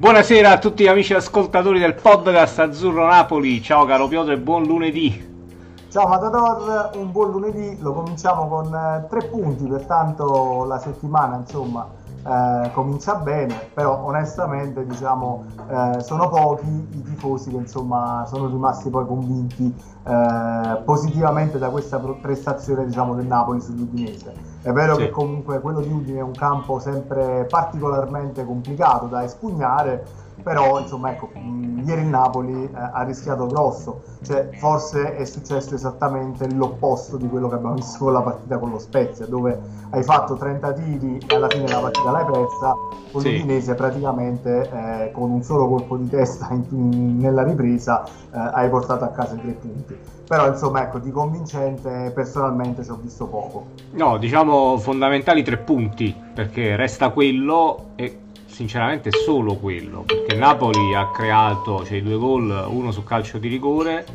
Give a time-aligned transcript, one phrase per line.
[0.00, 3.60] Buonasera a tutti amici ascoltatori del podcast Azzurro Napoli.
[3.60, 5.44] Ciao caro Piotr e buon lunedì.
[5.90, 7.76] Ciao Matador, un buon lunedì.
[7.80, 11.86] Lo cominciamo con eh, tre punti, pertanto la settimana insomma
[12.26, 18.88] eh, comincia bene, però onestamente diciamo eh, sono pochi i tifosi che insomma sono rimasti
[18.88, 19.70] poi convinti
[20.06, 24.49] eh, positivamente da questa prestazione diciamo, del Napoli sull'Udinese.
[24.62, 25.04] È vero sì.
[25.04, 30.04] che comunque quello di Udine è un campo sempre particolarmente complicato da espugnare,
[30.42, 35.74] però insomma ecco, mh, ieri il Napoli eh, ha rischiato grosso, cioè forse è successo
[35.74, 39.58] esattamente l'opposto di quello che abbiamo visto con la partita con lo Spezia, dove
[39.90, 42.74] hai fatto 30 tiri e alla fine la partita l'hai persa,
[43.12, 43.32] con sì.
[43.32, 48.68] l'Udinese praticamente eh, con un solo colpo di testa in, in, nella ripresa eh, hai
[48.68, 49.98] portato a casa i tre punti.
[50.30, 53.70] Però insomma ecco, di convincente personalmente ci ho visto poco.
[53.94, 61.10] No, diciamo fondamentali tre punti, perché resta quello e sinceramente solo quello, perché Napoli ha
[61.10, 64.06] creato cioè, due gol, uno su calcio di rigore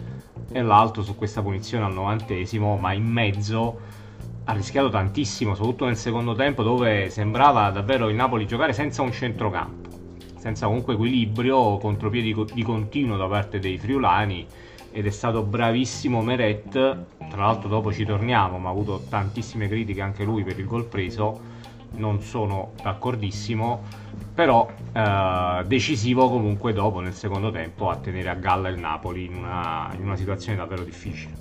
[0.54, 3.78] e l'altro su questa punizione al novantesimo, ma in mezzo
[4.46, 9.12] ha rischiato tantissimo, soprattutto nel secondo tempo dove sembrava davvero il Napoli giocare senza un
[9.12, 9.90] centrocampo,
[10.38, 14.48] senza comunque equilibrio, contropiedi di continuo da parte dei friulani
[14.96, 20.00] ed è stato bravissimo Meret, tra l'altro dopo ci torniamo, ma ha avuto tantissime critiche
[20.00, 21.38] anche lui per il gol preso
[21.98, 23.82] non sono d'accordissimo,
[24.34, 29.36] però eh, decisivo comunque dopo nel secondo tempo a tenere a galla il Napoli in
[29.36, 31.34] una, in una situazione davvero difficile.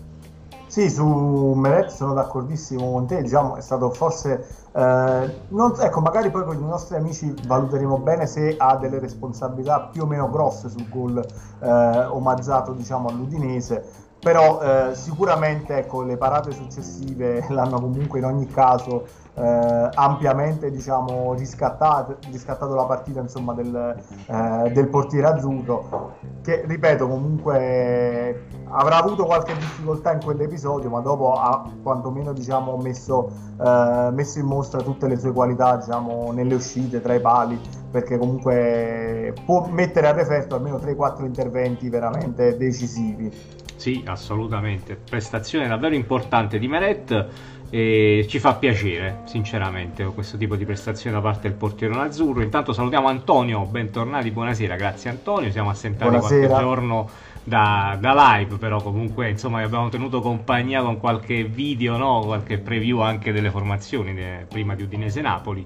[0.66, 6.30] Sì, su Meret sono d'accordissimo con te, diciamo è stato forse, eh, non, ecco magari
[6.30, 10.68] poi con i nostri amici valuteremo bene se ha delle responsabilità più o meno grosse
[10.68, 11.24] sul gol
[11.60, 13.84] eh, omaggiato diciamo all'Udinese,
[14.24, 21.34] però eh, sicuramente ecco, le parate successive l'hanno comunque in ogni caso eh, ampiamente diciamo,
[21.34, 29.26] riscattato, riscattato la partita insomma, del, eh, del, portiere azzurro che ripeto comunque avrà avuto
[29.26, 35.06] qualche difficoltà in quell'episodio ma dopo ha quantomeno diciamo, messo, eh, messo, in mostra tutte
[35.06, 37.60] le sue qualità diciamo, nelle uscite tra i pali
[37.90, 44.96] perché comunque può mettere a referto almeno 3-4 interventi veramente decisivi sì, assolutamente.
[44.96, 47.28] Prestazione davvero importante di Meret
[47.70, 52.40] e ci fa piacere, sinceramente, questo tipo di prestazione da parte del portiere azzurro.
[52.40, 55.50] Intanto salutiamo Antonio, bentornati, buonasera, grazie Antonio.
[55.50, 56.46] Siamo assentati buonasera.
[56.46, 57.10] qualche giorno
[57.42, 62.20] da, da, live, però comunque insomma abbiamo tenuto compagnia con qualche video, no?
[62.24, 65.62] qualche preview anche delle formazioni de, prima di Udinese Napoli.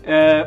[0.00, 0.46] Eh,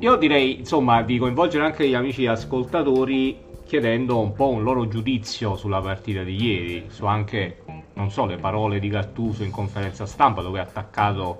[0.00, 5.56] io direi insomma di coinvolgere anche gli amici ascoltatori chiedendo un po' un loro giudizio
[5.56, 7.64] sulla partita di ieri, su anche,
[7.94, 11.36] non so, le parole di Gattuso in conferenza stampa dove ha attaccato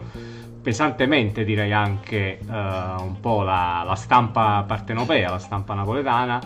[0.61, 6.39] pesantemente direi anche uh, un po' la, la, stampa partenopea, la stampa napoletana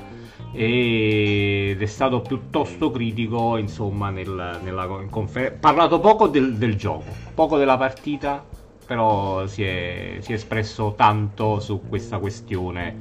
[0.53, 7.57] ed è stato piuttosto critico insomma nel, nella conferenza, parlato poco del, del, gioco, poco
[7.57, 8.45] della partita,
[8.93, 12.95] però si è, si è espresso tanto su questa questione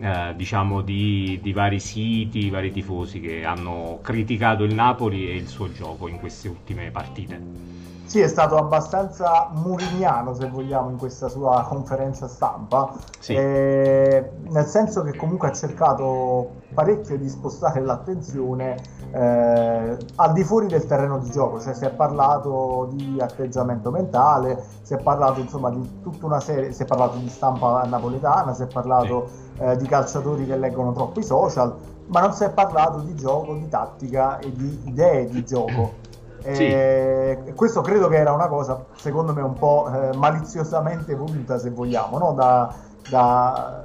[0.00, 5.46] eh, diciamo di, di, vari siti, vari tifosi che hanno criticato il Napoli e il
[5.46, 7.77] suo gioco in queste ultime partite.
[8.08, 13.34] Sì, è stato abbastanza murignano, se vogliamo, in questa sua conferenza stampa, sì.
[13.34, 18.76] eh, nel senso che comunque ha cercato parecchio di spostare l'attenzione
[19.10, 24.64] eh, al di fuori del terreno di gioco, cioè si è parlato di atteggiamento mentale,
[24.80, 28.62] si è parlato insomma di tutta una serie, si è parlato di stampa napoletana, si
[28.62, 29.62] è parlato sì.
[29.64, 31.76] eh, di calciatori che leggono troppo i social,
[32.06, 36.06] ma non si è parlato di gioco, di tattica e di idee di gioco.
[36.42, 36.64] Sì.
[36.64, 41.70] Eh, questo credo che era una cosa, secondo me, un po' eh, maliziosamente voluta, se
[41.70, 42.32] vogliamo, no?
[42.32, 42.72] da,
[43.08, 43.82] da,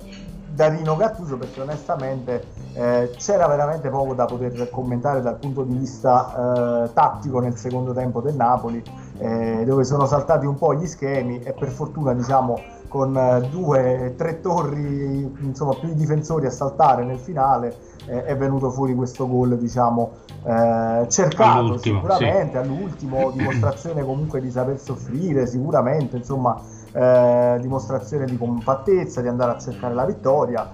[0.47, 5.75] da, Rino Gattuso, perché onestamente eh, c'era veramente poco da poter commentare dal punto di
[5.75, 8.83] vista eh, tattico nel secondo tempo del Napoli,
[9.17, 12.59] eh, dove sono saltati un po' gli schemi e per fortuna, diciamo,
[12.93, 17.75] con eh, due, tre torri, insomma, più i difensori a saltare nel finale,
[18.05, 20.11] è venuto fuori questo gol, diciamo,
[20.43, 22.57] eh, cercato all'ultimo, sicuramente sì.
[22.57, 26.61] all'ultimo, dimostrazione comunque di saper soffrire, sicuramente, insomma,
[26.91, 30.71] eh, dimostrazione di compattezza, di andare a cercare la vittoria.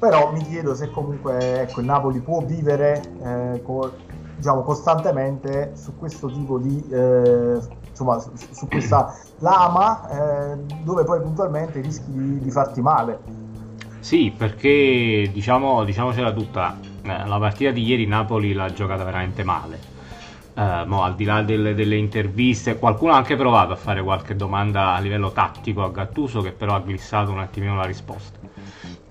[0.00, 3.98] Però mi chiedo se comunque ecco, il Napoli può vivere eh, co-
[4.34, 7.60] diciamo, costantemente su questo tipo di eh,
[8.02, 13.18] insomma, su, su, questa lama eh, dove poi puntualmente rischi di, di farti male.
[14.00, 19.90] Sì, perché diciamo, diciamocela tutta, eh, la partita di ieri Napoli l'ha giocata veramente male.
[20.54, 24.34] Eh, mo, al di là delle, delle, interviste, qualcuno ha anche provato a fare qualche
[24.34, 28.38] domanda a livello tattico a Gattuso, che però ha glissato un attimino la risposta.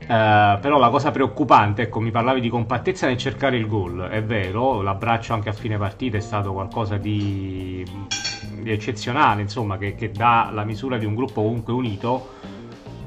[0.02, 4.22] Uh, però la cosa preoccupante, ecco, mi parlavi di compattezza nel cercare il gol, è
[4.22, 7.86] vero, l'abbraccio anche a fine partita è stato qualcosa di
[8.64, 12.30] eccezionale, insomma, che, che, dà la misura di un gruppo comunque unito,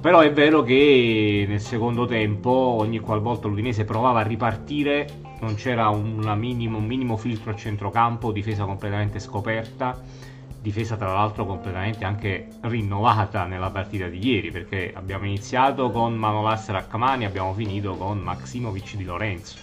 [0.01, 5.07] però è vero che nel secondo tempo, ogni qualvolta l'Udinese provava a ripartire,
[5.41, 10.01] non c'era minimo, un minimo filtro a centrocampo, difesa completamente scoperta
[10.65, 16.71] difesa tra l'altro completamente anche rinnovata nella partita di ieri perché abbiamo iniziato con Manolas
[16.71, 19.59] Rachmani abbiamo finito con Maximovic di Lorenzo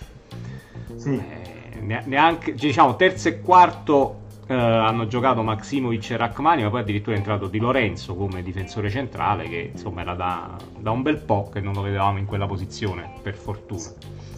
[0.96, 1.20] sì.
[1.20, 4.21] eh, neanche diciamo terzo e quarto
[4.52, 8.90] eh, hanno giocato Maximovic e Rachmani ma poi addirittura è entrato Di Lorenzo come difensore
[8.90, 12.46] centrale che insomma era da, da un bel po' che non lo vedevamo in quella
[12.46, 13.84] posizione per fortuna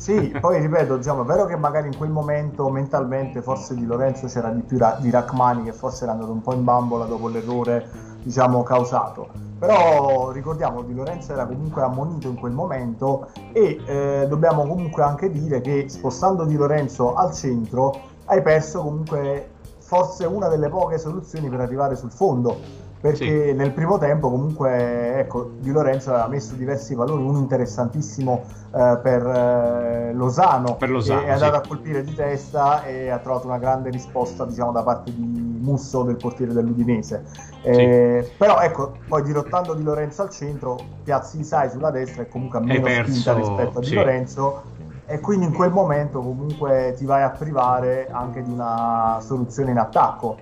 [0.03, 4.27] sì, poi ripeto, diciamo, è vero che magari in quel momento mentalmente forse di Lorenzo
[4.27, 7.89] c'era di più di Rachmani che forse era andato un po' in bambola dopo l'errore
[8.21, 9.29] diciamo, causato.
[9.59, 15.31] Però ricordiamo Di Lorenzo era comunque ammonito in quel momento e eh, dobbiamo comunque anche
[15.31, 19.51] dire che spostando Di Lorenzo al centro hai perso comunque
[19.93, 23.53] forse una delle poche soluzioni per arrivare sul fondo perché sì.
[23.53, 28.43] nel primo tempo comunque ecco, Di Lorenzo aveva messo diversi valori, uno interessantissimo
[28.73, 31.59] eh, per eh, Losano, per Losano è andato sì.
[31.59, 35.21] a colpire di testa e ha trovato una grande risposta diciamo, da parte di
[35.59, 37.25] Musso, del portiere dell'Udinese.
[37.61, 38.31] Eh, sì.
[38.37, 42.61] Però ecco, poi dirottando Di Lorenzo al centro, piazzi Isai sulla destra e comunque ha
[42.61, 44.63] meno spinta rispetto a Di Lorenzo
[45.05, 49.77] e quindi in quel momento comunque ti vai a privare anche di una soluzione in
[49.77, 50.37] attacco.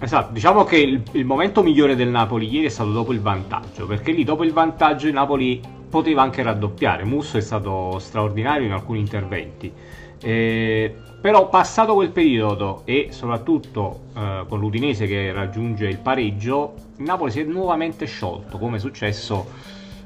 [0.00, 3.86] Esatto, diciamo che il, il, momento migliore del Napoli ieri è stato dopo il vantaggio,
[3.86, 8.72] perché lì dopo il vantaggio il Napoli poteva anche raddoppiare, Musso è stato straordinario in
[8.72, 9.72] alcuni interventi,
[10.20, 17.04] eh, però passato quel periodo e soprattutto eh, con l'Udinese che raggiunge il pareggio, il
[17.04, 19.46] Napoli si è nuovamente sciolto, come è successo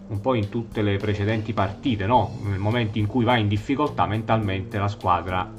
[0.09, 2.39] un po' in tutte le precedenti partite, no?
[2.43, 5.51] nel momento in cui va in difficoltà mentalmente la squadra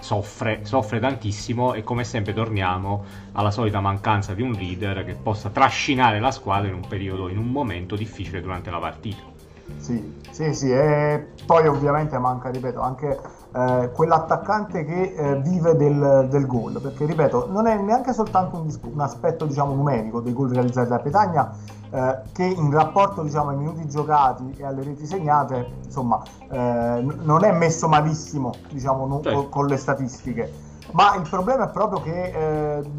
[0.00, 5.48] soffre, soffre tantissimo e come sempre torniamo alla solita mancanza di un leader che possa
[5.48, 9.32] trascinare la squadra in un periodo, in un momento difficile durante la partita.
[9.78, 13.18] Sì, sì, sì, e poi ovviamente manca, ripeto, anche
[13.54, 18.74] eh, quell'attaccante che eh, vive del, del gol, perché ripeto, non è neanche soltanto un,
[18.92, 21.56] un aspetto diciamo, numerico dei gol realizzati da Petagna,
[21.94, 26.20] eh, che in rapporto diciamo, ai minuti giocati e alle reti segnate, insomma,
[26.50, 29.46] eh, non è messo malissimo diciamo, sì.
[29.48, 30.52] con le statistiche.
[30.90, 32.90] Ma il problema è proprio che, eh,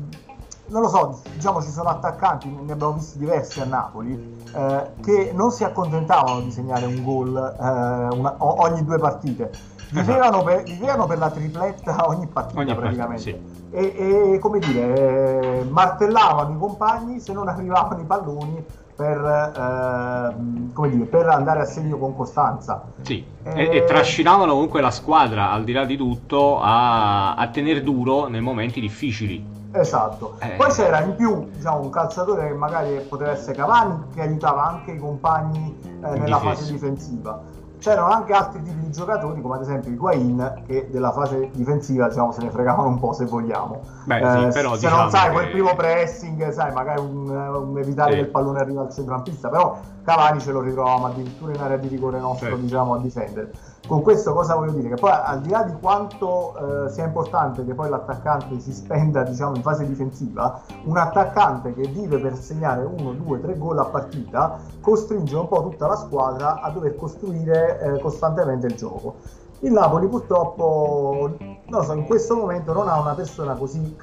[0.68, 5.31] non lo so, diciamo ci sono attaccanti, ne abbiamo visti diversi a Napoli, eh, che
[5.33, 9.51] non si accontentavano di segnare un gol eh, una, ogni due partite.
[9.92, 13.31] Vivevano per, vivevano per, la tripletta ogni partita ogni praticamente.
[13.31, 13.77] Partita, sì.
[13.77, 18.65] e, e, come dire, martellavano i compagni se non arrivavano i palloni
[18.95, 22.83] per, eh, dire, per, andare a segno con costanza.
[23.01, 27.83] Sì, e, e, trascinavano comunque la squadra, al di là di tutto, a, a tenere
[27.83, 29.53] duro nei momenti difficili.
[29.71, 30.36] Esatto.
[30.39, 30.56] Eh.
[30.56, 34.92] Poi c'era in più diciamo, un calciatore che magari poteva essere Cavani, che aiutava anche
[34.92, 39.92] i compagni eh, nella fase difensiva c'erano anche altri tipi di giocatori, come ad esempio
[39.92, 43.81] i Guain, che della fase difensiva diciamo, se ne fregavano un po' se vogliamo.
[44.06, 45.33] Beh, eh, però, se diciamo non sai, che...
[45.33, 48.18] quel primo pressing, sai, magari un, un evitare sì.
[48.18, 51.88] che il pallone arriva al centrocampista, però Cavani ce lo ritrovavamo addirittura in area di
[51.88, 52.61] rigore nostro, sì.
[52.61, 53.52] diciamo, a difendere.
[53.87, 54.89] Con questo cosa voglio dire?
[54.89, 59.21] Che poi al di là di quanto eh, sia importante che poi l'attaccante si spenda
[59.21, 63.85] diciamo, in fase difensiva, un attaccante che vive per segnare uno, due, tre gol a
[63.85, 69.18] partita costringe un po' tutta la squadra a dover costruire eh, costantemente il gioco.
[69.59, 71.37] Il Napoli purtroppo,
[71.69, 73.95] so, in questo momento non ha una persona così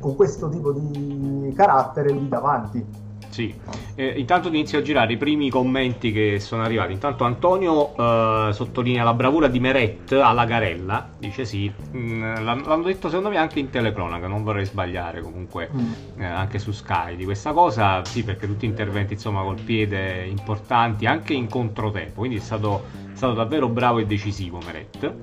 [0.00, 3.03] con questo tipo di carattere lì davanti
[3.34, 3.52] sì,
[3.96, 6.92] eh, intanto inizio a girare i primi commenti che sono arrivati.
[6.92, 13.08] Intanto Antonio eh, sottolinea la bravura di Meret alla Garella, dice sì, mm, l'hanno detto
[13.08, 16.20] secondo me anche in telecronaca, non vorrei sbagliare comunque, mm.
[16.20, 21.06] eh, anche su Sky di questa cosa, sì perché tutti interventi insomma col piede importanti,
[21.06, 25.14] anche in controtempo, quindi è stato, è stato davvero bravo e decisivo Meret.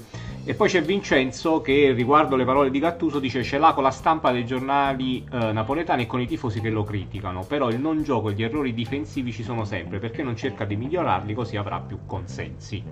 [0.44, 3.92] E poi c'è Vincenzo che riguardo le parole di Gattuso dice ce l'ha con la
[3.92, 8.02] stampa dei giornali eh, napoletani e con i tifosi che lo criticano, però il non
[8.02, 11.80] gioco e gli errori difensivi ci sono sempre perché non cerca di migliorarli così avrà
[11.80, 12.84] più consensi.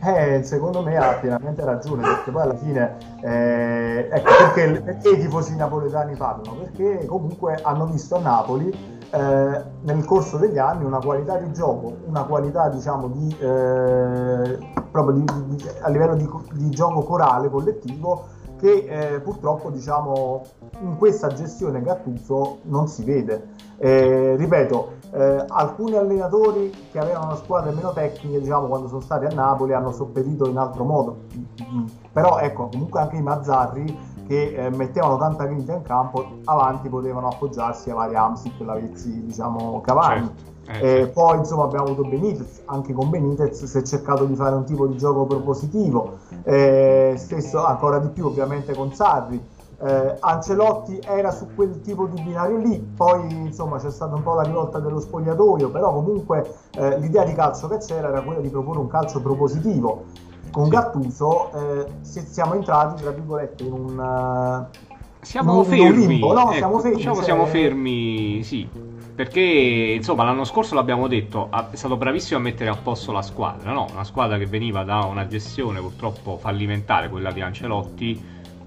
[0.00, 5.18] Eh, secondo me ha pienamente ragione perché poi alla fine eh, ecco perché, perché i
[5.18, 10.98] tifosi napoletani parlano perché comunque hanno visto a Napoli eh, nel corso degli anni una
[10.98, 14.58] qualità di gioco, una qualità diciamo di, eh,
[14.90, 16.14] proprio di, di, a livello
[16.52, 20.42] di, gioco corale collettivo che eh, purtroppo diciamo
[20.80, 23.56] in questa gestione Gattuso non si vede.
[23.78, 29.30] Eh, ripeto, eh, alcuni allenatori che avevano squadre meno tecniche, diciamo, quando sono stati a
[29.30, 31.16] Napoli hanno sopperito in altro modo.
[32.12, 33.96] Però ecco, comunque anche i Mazzarri
[34.28, 39.80] che eh, mettevano tanta grinta in campo, avanti potevano appoggiarsi a vari Amsic, Lavezzi, diciamo,
[39.80, 40.26] Cavani.
[40.26, 40.56] Certo.
[40.70, 41.12] Eh, certo.
[41.12, 44.86] Poi insomma abbiamo avuto Benitez, anche con Benitez si è cercato di fare un tipo
[44.86, 49.42] di gioco propositivo, eh, stesso ancora di più ovviamente con Sarri.
[49.80, 54.34] Eh, Ancelotti era su quel tipo di binario lì, poi insomma c'è stata un po'
[54.34, 58.48] la rivolta dello spogliatoio, però comunque eh, l'idea di calcio che c'era era quella di
[58.50, 60.26] proporre un calcio propositivo.
[60.58, 60.70] Con sì.
[60.72, 64.66] Gattuso eh, siamo entrati, tra virgolette, in un...
[65.20, 66.50] Siamo fermi, limbo, no?
[66.50, 67.24] ecco, siamo fermi, diciamo cioè...
[67.24, 68.68] siamo fermi, sì,
[69.14, 73.70] perché insomma l'anno scorso l'abbiamo detto, è stato bravissimo a mettere a posto la squadra,
[73.70, 73.86] no?
[73.92, 78.24] Una squadra che veniva da una gestione purtroppo fallimentare, quella di Ancelotti,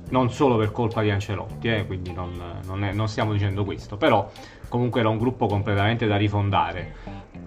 [0.09, 2.31] non solo per colpa di Ancelotti, eh, quindi non,
[2.65, 4.29] non, è, non, stiamo dicendo questo, però
[4.69, 6.95] comunque era un gruppo completamente da rifondare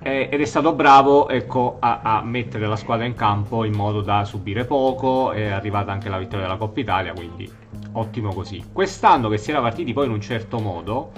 [0.04, 4.02] eh, ed è stato bravo ecco, a, a, mettere la squadra in campo in modo
[4.02, 7.50] da subire poco, è arrivata anche la vittoria della Coppa Italia, quindi
[7.92, 8.62] ottimo così.
[8.70, 11.10] Quest'anno che si era partiti poi in un certo modo,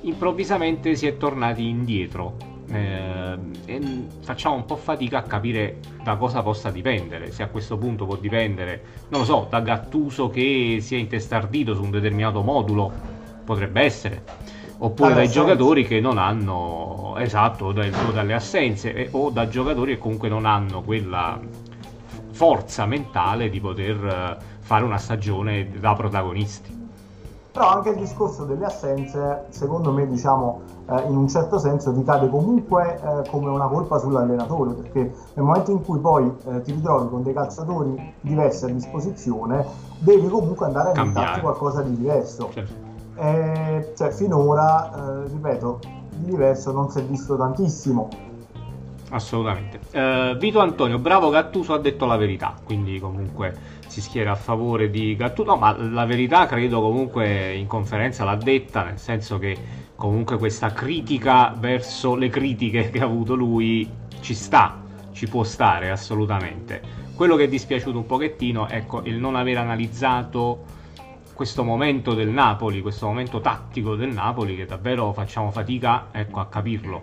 [0.00, 2.34] improvvisamente si è tornati indietro
[2.68, 3.80] eh, e
[4.22, 7.30] facciamo un po' fatica a capire da cosa possa dipendere.
[7.30, 11.76] Se a questo punto può dipendere, non lo so, da Gattuso che si è intestardito
[11.76, 12.90] su un determinato modulo,
[13.44, 14.24] potrebbe essere,
[14.84, 19.48] oppure dai giocatori che non hanno, esatto, o, dai, o dalle assenze, eh, o da
[19.48, 21.38] giocatori che comunque non hanno quella
[22.32, 26.80] forza mentale di poter eh, fare una stagione da protagonisti.
[27.52, 32.28] Però anche il discorso delle assenze, secondo me, diciamo, eh, in un certo senso ricade
[32.28, 35.00] comunque eh, come una colpa sull'allenatore, perché
[35.34, 39.64] nel momento in cui poi eh, ti ritrovi con dei calciatori diversi a disposizione,
[39.98, 42.48] devi comunque andare a inventarti qualcosa di diverso.
[42.52, 42.81] Certo.
[43.16, 48.08] Eh, cioè, finora, eh, ripeto, di diverso non si è visto tantissimo.
[49.10, 49.78] Assolutamente.
[49.92, 53.54] Uh, Vito Antonio, bravo Gattuso ha detto la verità, quindi comunque
[53.86, 58.36] si schiera a favore di Gattuso, no, ma la verità credo comunque in conferenza l'ha
[58.36, 59.54] detta, nel senso che
[59.96, 63.86] comunque questa critica verso le critiche che ha avuto lui
[64.20, 64.80] ci sta,
[65.12, 66.80] ci può stare assolutamente.
[67.14, 70.80] Quello che è dispiaciuto un pochettino ecco, il non aver analizzato
[71.34, 76.46] questo momento del Napoli, questo momento tattico del Napoli che davvero facciamo fatica ecco, a
[76.46, 77.02] capirlo.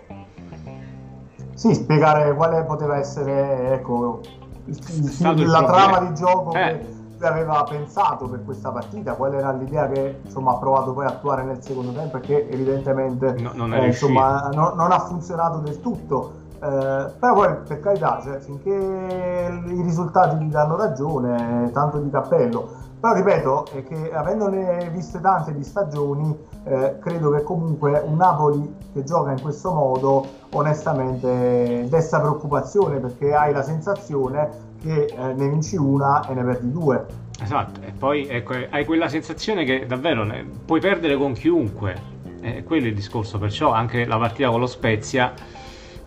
[1.54, 4.22] Sì, spiegare quale poteva essere ecco,
[4.64, 6.86] la trama di gioco eh.
[7.18, 11.08] che aveva pensato per questa partita, qual era l'idea che insomma, ha provato poi a
[11.08, 15.80] attuare nel secondo tempo perché evidentemente no, non, eh, insomma, no, non, ha funzionato del
[15.80, 16.38] tutto.
[16.62, 22.88] Eh, però poi per carità, cioè, finché i risultati gli danno ragione, tanto di cappello.
[23.00, 28.74] Però ripeto, è che avendone viste tante di stagioni, eh, credo che comunque un Napoli
[28.92, 34.50] che gioca in questo modo, onestamente, desta preoccupazione perché hai la sensazione
[34.82, 37.06] che eh, ne vinci una e ne perdi due.
[37.42, 42.18] Esatto, e poi ecco, hai quella sensazione che davvero ne, puoi perdere con chiunque.
[42.42, 45.32] Eh, quello è il discorso, perciò anche la partita con lo Spezia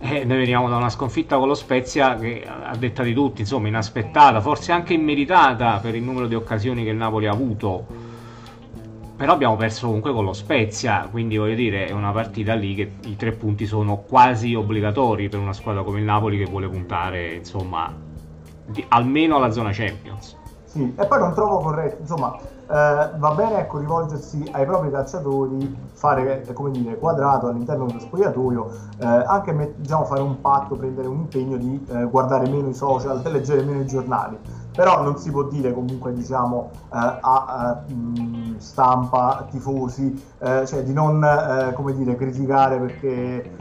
[0.06, 3.70] eh, noi veniamo da una sconfitta con lo Spezia che a detta di tutti, insomma,
[3.70, 7.86] inaspettata, forse anche immeritata per il numero di occasioni che il Napoli ha avuto.
[9.16, 12.92] Però abbiamo perso comunque con lo Spezia, quindi voglio dire, è una partita lì che
[13.06, 17.36] i tre punti sono quasi obbligatori per una squadra come il Napoli che vuole puntare,
[17.36, 17.96] insomma,
[18.66, 20.36] di, almeno alla zona Champions.
[20.66, 22.38] Sì, e poi non trovo corretto, insomma,
[22.70, 28.70] eh, va bene ecco, rivolgersi ai propri calciatori, fare come dire, quadrato all'interno dello spogliatoio,
[29.00, 33.22] eh, anche diciamo, fare un patto, prendere un impegno di eh, guardare meno i social,
[33.26, 34.38] leggere meno i giornali.
[34.74, 41.24] Però non si può dire comunque diciamo, a, mh, stampa, tifosi, cioè di non
[41.76, 43.52] come dire, criticare perché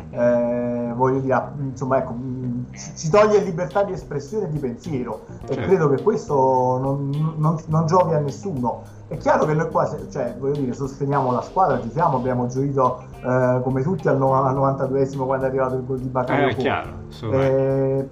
[0.95, 2.15] voglio dire, insomma, ecco,
[2.75, 5.63] ci, toglie libertà di espressione e di pensiero e certo.
[5.63, 8.83] credo che questo non, non, non giovi a nessuno.
[9.09, 13.05] È chiaro che noi qua, cioè, voglio dire, sosteniamo la squadra, ci siamo, abbiamo gioito
[13.23, 16.51] eh, come tutti al, no- al 92esimo quando è arrivato il gol di Bakayoko.
[16.51, 16.91] Eh, chiaro,
[17.31, 18.09] eh,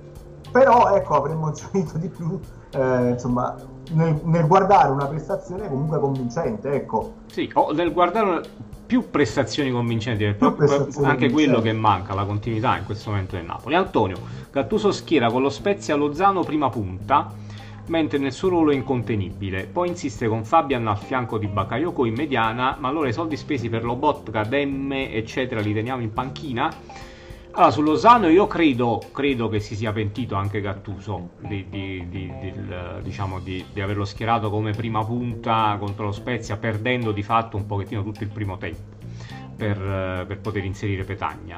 [0.51, 2.39] però ecco, avremmo gioito di più,
[2.73, 3.55] eh, insomma,
[3.93, 7.15] nel, nel, guardare una prestazione comunque convincente, ecco.
[7.27, 8.43] Sì, o nel guardare
[8.87, 11.51] più prestazioni convincenti, più proprio prestazioni anche convincenti.
[11.51, 13.75] quello che manca, la continuità in questo momento del Napoli.
[13.75, 14.17] Antonio,
[14.51, 17.49] Gattuso schiera con lo Spezia Lozano prima punta
[17.91, 19.65] mentre nel suo ruolo è incontenibile.
[19.65, 23.69] Poi insiste con Fabian al fianco di Bakayoko in mediana, ma allora i soldi spesi
[23.69, 26.73] per Lobotka, Demme, eccetera, li teniamo in panchina.
[27.53, 32.33] Allora, su Lozano io credo, credo, che si sia pentito anche Gattuso di, di, di,
[33.03, 38.05] diciamo di, averlo schierato come prima punta contro lo Spezia, perdendo di fatto un pochettino
[38.05, 38.99] tutto il primo tempo.
[39.57, 41.57] per, per poter inserire Petagna.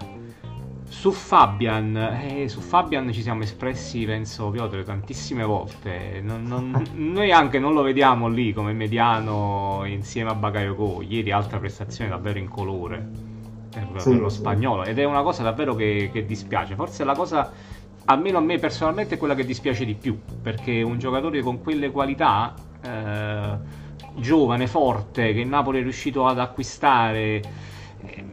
[0.89, 6.21] Su Fabian, eh, su Fabian ci siamo espressi, penso, Piotr, tantissime volte.
[6.21, 11.03] Non, non, noi anche non lo vediamo lì come mediano insieme a Bakayoko.
[11.03, 13.32] Ieri altra prestazione davvero incolore
[13.73, 14.39] per, sì, per lo sì.
[14.39, 14.85] spagnolo.
[14.85, 16.75] Ed è una cosa davvero che, che dispiace.
[16.75, 17.51] Forse la cosa
[18.07, 21.91] almeno a me personalmente è quella che dispiace di più, perché un giocatore con quelle
[21.91, 23.59] qualità, eh,
[24.17, 27.43] giovane, forte, che il Napoli è riuscito ad acquistare,
[28.05, 28.25] eh,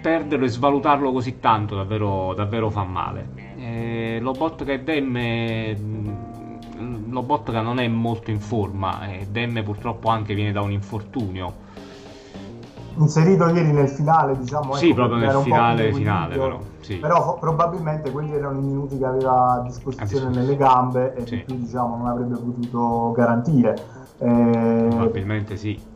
[0.00, 3.28] perderlo e svalutarlo così tanto davvero, davvero fa male.
[3.56, 10.34] Eh, Lobotka e Demme mm, Lobotka non è molto in forma e Demme purtroppo anche
[10.34, 11.70] viene da un infortunio
[12.96, 16.96] inserito ieri nel finale diciamo sì ecco, proprio nel finale finale però, sì.
[16.96, 21.36] però probabilmente quelli erano i minuti che aveva a disposizione nelle gambe e sì.
[21.36, 23.76] che più diciamo non avrebbe potuto garantire
[24.18, 25.90] eh, probabilmente sì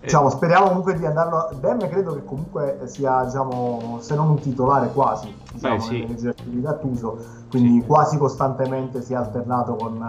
[0.00, 1.50] Diciamo, speriamo comunque di andarlo.
[1.60, 6.32] Dem credo che comunque sia, diciamo, se non un titolare quasi, diciamo, Beh, sì.
[6.44, 7.18] di Gattuso,
[7.50, 7.86] quindi sì.
[7.86, 10.00] quasi costantemente si è alternato con,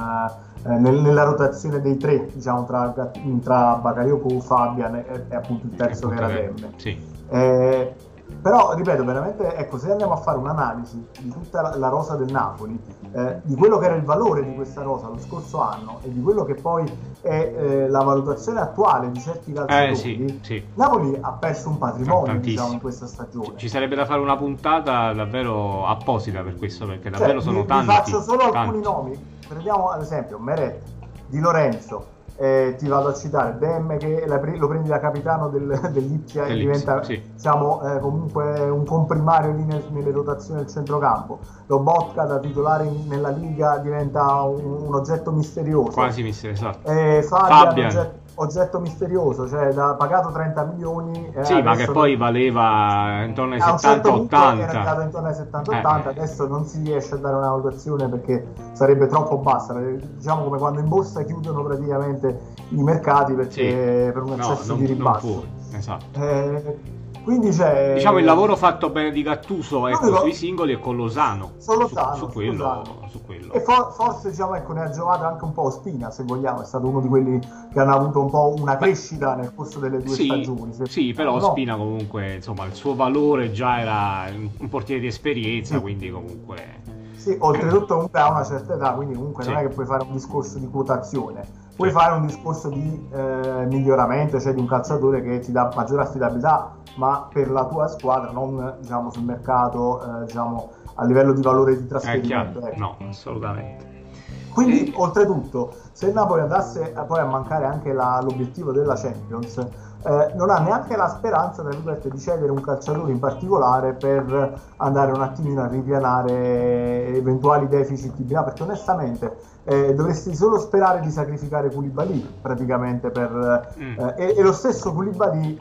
[0.66, 2.94] eh, nel, nella rotazione dei tre, diciamo, tra,
[3.42, 6.56] tra Bakayoko, Fabian e, e, appunto il terzo che era Dem.
[6.76, 7.08] Sì.
[7.30, 7.94] Eh,
[8.42, 12.32] però, ripeto, veramente, ecco, se andiamo a fare un'analisi di tutta la, la rosa del
[12.32, 12.80] Napoli,
[13.12, 16.22] eh, di quello che era il valore di questa rosa lo scorso anno e di
[16.22, 16.90] quello che poi
[17.22, 20.66] è eh, la valutazione attuale di certi calciatori, eh, sì, sì.
[20.76, 23.58] Napoli ha perso un patrimonio diciamo, in questa stagione.
[23.58, 27.68] Ci sarebbe da fare una puntata davvero apposita per questo, perché davvero cioè, sono vi,
[27.68, 27.86] tanti.
[27.88, 28.58] Vi faccio solo tanti.
[28.58, 29.38] alcuni nomi.
[29.50, 30.80] Prendiamo ad esempio Meret,
[31.26, 32.06] Di Lorenzo,
[32.38, 36.56] eh, ti vado a citare Dem che la, lo prendi da capitano del, dell'Ipsia e
[36.56, 37.20] diventa sì.
[37.34, 42.86] diciamo, eh, comunque un comprimario lì nel, nelle rotazioni del centrocampo lo Botka da titolare
[42.86, 46.90] in, nella Liga diventa un, un, oggetto misterioso quasi misterioso esatto.
[46.90, 48.12] eh, Fabian, Fabian.
[48.42, 51.30] Oggetto, misterioso, cioè da, pagato 30 milioni.
[51.34, 54.60] Eh, sì, ma che poi valeva intorno ai 70-80.
[54.60, 56.10] Era andato intorno ai 70-80, eh, eh.
[56.10, 59.74] adesso non si riesce a dare una valutazione perché sarebbe troppo bassa.
[59.74, 64.12] Diciamo come quando in borsa chiudono praticamente i mercati perché sì.
[64.14, 65.44] per un eccesso no, di ribasso.
[65.74, 66.06] Esatto.
[66.14, 66.78] Eh,
[67.24, 67.94] quindi c'è...
[67.96, 70.20] Diciamo il lavoro fatto bene di Gattuso ecco, dico...
[70.20, 71.54] sui singoli e con Losano.
[71.66, 75.44] Losano, su, su, quello, su, quello, E for- forse diciamo, ecco, ne ha giovato anche
[75.44, 78.54] un po' Spina, se vogliamo, è stato uno di quelli che hanno avuto un po'
[78.58, 80.74] una crescita nel corso delle due sì, stagioni.
[80.74, 80.86] Se...
[80.88, 81.52] Sì, però no.
[81.52, 85.82] Spina comunque, insomma, il suo valore già era un portiere di esperienza, sì.
[85.82, 86.82] quindi comunque...
[87.16, 89.50] Sì, oltretutto comunque ha una certa età, quindi comunque sì.
[89.50, 93.66] non è che puoi fare un discorso di quotazione puoi fare un discorso di eh,
[93.66, 98.32] miglioramento, cioè di un calciatore che ti dà maggiore affidabilità, ma per la tua squadra,
[98.32, 102.68] non diciamo, sul mercato, eh, diciamo, a livello di valore di trasferimento.
[102.68, 102.80] Ecco.
[102.80, 104.08] No, assolutamente.
[104.52, 104.94] Quindi, e...
[104.94, 109.66] oltretutto, se il Napoli andasse poi a mancare anche la, l'obiettivo della Champions,
[110.02, 115.22] eh, non ha neanche la speranza di cedere un calciatore in particolare per andare un
[115.22, 121.70] attimino a ripianare eventuali deficit di bilancio, perché onestamente eh, dovresti solo sperare di sacrificare
[121.70, 124.00] Koulibaly praticamente per, mm.
[124.00, 125.60] eh, e, e, lo stesso Koulibaly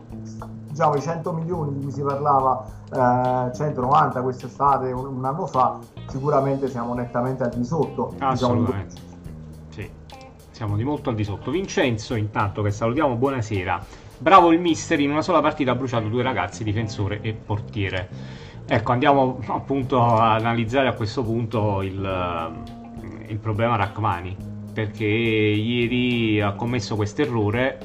[0.69, 5.79] diciamo i 100 milioni di cui si parlava eh, 190 quest'estate un, un, anno fa
[6.07, 8.95] sicuramente siamo nettamente al di sotto diciamo, assolutamente.
[8.95, 9.17] diciamo,
[9.71, 9.91] sì.
[10.53, 11.51] Siamo di molto al di sotto.
[11.51, 16.23] Vincenzo intanto che salutiamo buonasera bravo il mister in una sola partita ha bruciato due
[16.23, 18.09] ragazzi difensore e portiere.
[18.67, 22.77] Ecco andiamo appunto a analizzare a questo punto il
[23.29, 24.37] il problema Rachmani
[24.73, 27.79] perché ieri ha commesso questo errore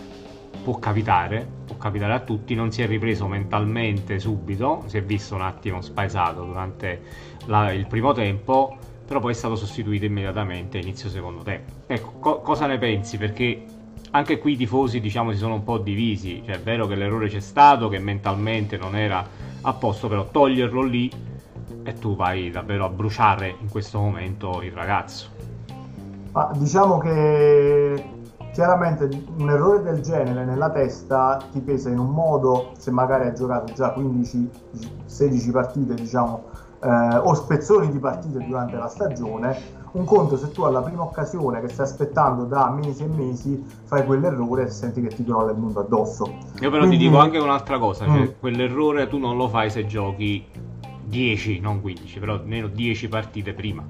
[0.63, 5.35] può capitare può capitare a tutti non si è ripreso mentalmente subito si è visto
[5.35, 7.01] un attimo spaesato durante
[7.45, 11.73] la, il primo tempo però poi è stato sostituito immediatamente inizio secondo tempo.
[11.87, 13.17] Ecco co- cosa ne pensi?
[13.17, 13.65] Perché
[14.15, 17.27] anche qui i tifosi diciamo si sono un po' divisi cioè è vero che l'errore
[17.29, 19.25] c'è stato che mentalmente non era
[19.61, 21.11] a posto però toglierlo lì
[21.83, 25.29] e tu vai davvero a bruciare in questo momento il ragazzo
[26.31, 28.03] ma diciamo che
[28.53, 33.35] chiaramente un errore del genere nella testa ti pesa in un modo se magari hai
[33.35, 36.43] giocato già 15-16 partite, diciamo,
[36.83, 39.81] eh, o spezzoni di partite durante la stagione.
[39.93, 44.05] Un conto se tu alla prima occasione che stai aspettando da mesi e mesi fai
[44.05, 46.25] quell'errore e senti che ti crolla il mondo addosso.
[46.25, 46.97] Io però Quindi...
[46.97, 48.27] ti dico anche un'altra cosa, cioè, mm.
[48.39, 50.45] quell'errore tu non lo fai se giochi
[51.05, 53.83] 10, non 15, però almeno 10 partite prima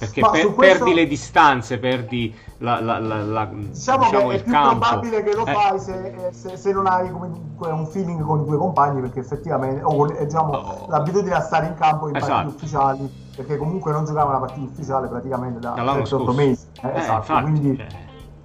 [0.00, 0.54] perché per, questo...
[0.54, 4.78] perdi le distanze, perdi la, la, la, la diciamo, diciamo che è più campo.
[4.78, 5.52] probabile che lo eh.
[5.52, 9.82] fai se, se, se, non hai comunque un feeling con i tuoi compagni, perché effettivamente
[9.84, 10.86] o diciamo, oh.
[10.88, 12.32] l'abitudine a stare in campo in esatto.
[12.32, 16.66] partite ufficiali, perché comunque non giocava una partita ufficiale praticamente da 7-8 mesi.
[16.82, 17.82] Eh, eh, esatto, infatti, quindi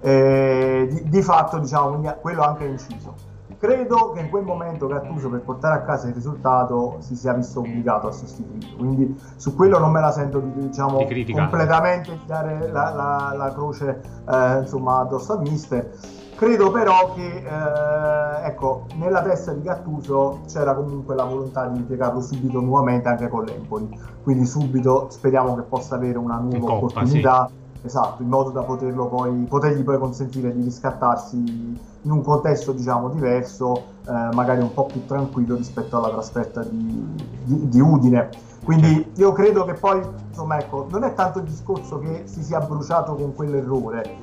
[0.00, 0.10] eh.
[0.10, 3.14] Eh, di, di, fatto diciamo, quello anche è inciso.
[3.58, 7.60] credo che in quel momento Gattuso per portare a casa il risultato si sia visto
[7.60, 12.20] obbligato a sostituirlo quindi su quello non me la sento di, diciamo, di completamente di
[12.26, 15.90] dare la, la, la croce eh, insomma addosso al mister
[16.36, 22.20] credo però che eh, ecco, nella testa di Gattuso c'era comunque la volontà di impiegarlo
[22.20, 23.88] subito nuovamente anche con l'Empoli
[24.22, 28.62] quindi subito speriamo che possa avere una nuova Coppa, opportunità sì Esatto, in modo da
[28.62, 34.74] poterlo poi, potergli poi consentire di riscattarsi in un contesto diciamo diverso, eh, magari un
[34.74, 38.28] po' più tranquillo rispetto alla trasferta di, di, di, Udine.
[38.64, 42.58] Quindi io credo che poi, insomma, ecco, non è tanto il discorso che si sia
[42.58, 44.16] bruciato con quell'errore.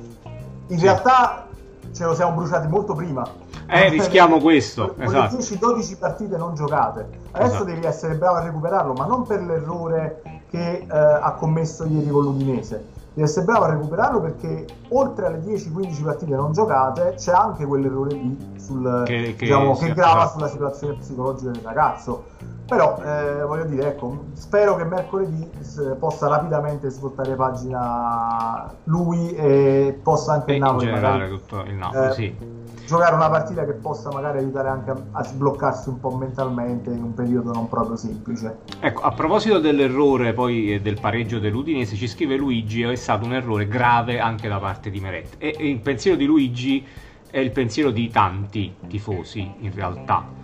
[0.66, 0.84] In sì.
[0.84, 1.46] realtà
[1.94, 3.26] ce lo siamo bruciati molto prima.
[3.66, 4.94] Eh, rischiamo questo.
[4.98, 5.36] Esatto.
[5.36, 7.08] 10-12 partite non giocate.
[7.30, 7.64] Adesso esatto.
[7.64, 12.24] devi essere bravo a recuperarlo, ma non per l'errore che eh, ha commesso ieri con
[12.24, 17.64] l'Udinese devi essere bravo a recuperarlo perché oltre alle 10-15 partite non giocate c'è anche
[17.64, 20.32] quell'errore lì sul, che, che, diciamo, che grava esatto.
[20.32, 22.24] sulla situazione psicologica del ragazzo.
[22.66, 25.50] Però eh, voglio dire ecco spero che mercoledì
[25.98, 31.74] possa rapidamente svoltare pagina lui e possa anche e il Napoli in generale tutto il
[31.74, 36.00] Napoli eh, sì giocare una partita che possa magari aiutare anche a, a, sbloccarsi un
[36.00, 38.58] po' mentalmente in un periodo non proprio semplice.
[38.80, 43.66] Ecco, a proposito dell'errore poi del pareggio dell'Udinese, ci scrive Luigi, è stato un errore
[43.66, 45.36] grave anche da parte di Meret.
[45.38, 46.86] E, e il pensiero di Luigi
[47.30, 50.42] è il pensiero di tanti tifosi, in realtà.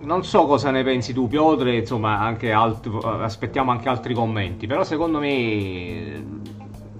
[0.00, 4.84] Non so cosa ne pensi tu, Piotre, insomma, anche alt- aspettiamo anche altri commenti, però
[4.84, 6.56] secondo me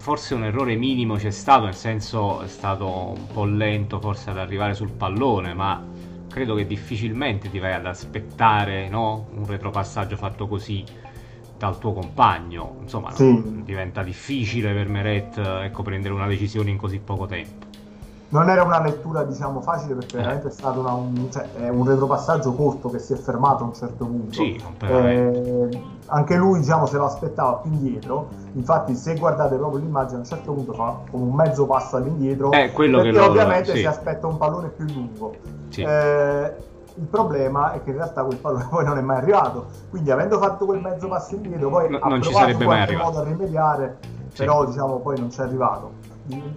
[0.08, 4.38] forse un errore minimo c'è stato, nel senso è stato un po' lento forse ad
[4.38, 5.86] arrivare sul pallone, ma
[6.30, 9.28] credo che difficilmente ti vai ad aspettare no?
[9.34, 10.82] un retropassaggio fatto così
[11.58, 12.78] dal tuo compagno.
[12.80, 13.62] Insomma, sì.
[13.62, 17.67] diventa difficile per Meret ecco, prendere una decisione in così poco tempo
[18.30, 20.20] non era una lettura diciamo facile perché eh.
[20.20, 23.74] veramente è stato una, un, cioè, un, retropassaggio corto che si è fermato a un
[23.74, 29.56] certo punto sì, eh, anche lui diciamo se lo aspettava più indietro infatti se guardate
[29.56, 33.24] proprio l'immagine a un certo punto fa come un mezzo passo all'indietro eh, perché lo,
[33.24, 33.78] ovviamente sì.
[33.78, 35.34] si aspetta un pallone più lungo
[35.70, 35.82] sì.
[35.82, 40.10] eh, il problema è che in realtà quel pallone poi non è mai arrivato quindi
[40.10, 43.04] avendo fatto quel mezzo passo indietro poi no, ha non provato ci sarebbe mai arrivato.
[43.06, 43.98] modo a rimediare
[44.36, 45.92] però diciamo poi non ci è arrivato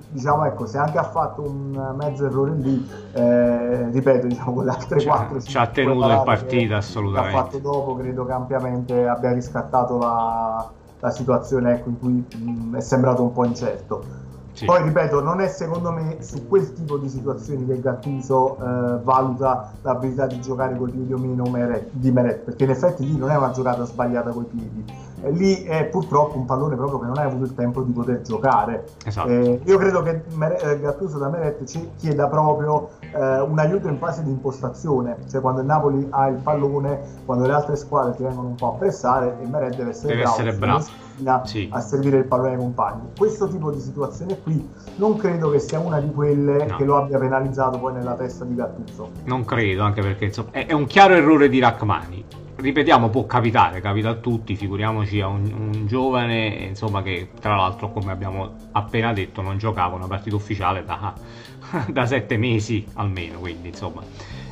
[0.09, 4.71] diciamo ecco se anche ha fatto un mezzo errore lì eh, ripeto diciamo con le
[4.71, 7.37] altre cioè, quattro ci ha tenuto in partita assolutamente.
[7.37, 10.69] ha fatto dopo credo che ampiamente abbia riscattato la,
[11.01, 14.29] la situazione ecco, in cui mh, è sembrato un po' incerto.
[14.53, 14.65] Sì.
[14.65, 19.71] Poi ripeto, non è secondo me su quel tipo di situazioni che Gattuso eh, valuta
[19.81, 21.43] l'abilità di giocare con i piedi o meno
[21.91, 25.63] di Meret, perché in effetti lì non è una giocata sbagliata coi piedi, eh, lì
[25.63, 28.85] è purtroppo un pallone proprio che non hai avuto il tempo di poter giocare.
[29.05, 29.29] Esatto.
[29.29, 30.23] Eh, io credo che
[30.61, 35.41] eh, Gattuso da Meret ci chieda proprio eh, un aiuto in fase di impostazione, cioè
[35.41, 38.77] quando il Napoli ha il pallone, quando le altre squadre ti vengono un po' a
[38.77, 40.35] pressare, il Meret deve essere deve bravo.
[40.35, 41.69] Essere bravo sì.
[41.71, 43.09] a servire il pallone ai compagni.
[43.17, 46.77] Questo tipo di situazione qui non credo che sia una di quelle no.
[46.77, 49.11] che lo abbia penalizzato poi nella testa di Gattuso.
[49.25, 52.25] Non credo, anche perché insomma, è, è, un chiaro errore di Rachmani.
[52.61, 57.91] Ripetiamo, può capitare, capita a tutti, figuriamoci a un, un giovane insomma, che tra l'altro,
[57.91, 61.13] come abbiamo appena detto, non giocava una partita ufficiale da,
[61.89, 64.01] da sette mesi almeno, quindi insomma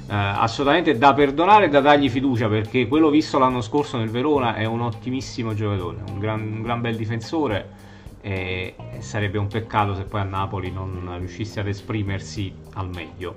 [0.10, 4.56] eh, assolutamente da perdonare e da dargli fiducia perché quello visto l'anno scorso nel Verona
[4.56, 7.88] è un ottimissimo giocatore, un gran, un gran bel difensore
[8.22, 13.36] e sarebbe un peccato se poi a Napoli non riuscisse ad esprimersi al meglio.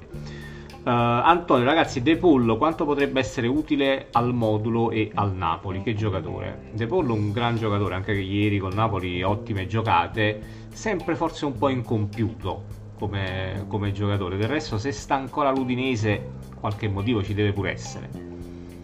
[0.85, 5.81] Uh, Antonio, ragazzi, De Pollo quanto potrebbe essere utile al modulo e al Napoli?
[5.81, 6.71] Che giocatore?
[6.73, 10.41] De Pollo un gran giocatore, anche ieri con Napoli ottime giocate,
[10.73, 12.65] sempre forse un po' incompiuto
[12.99, 14.37] come, come giocatore.
[14.37, 18.09] Del resto, se sta ancora l'Udinese, qualche motivo ci deve pure essere.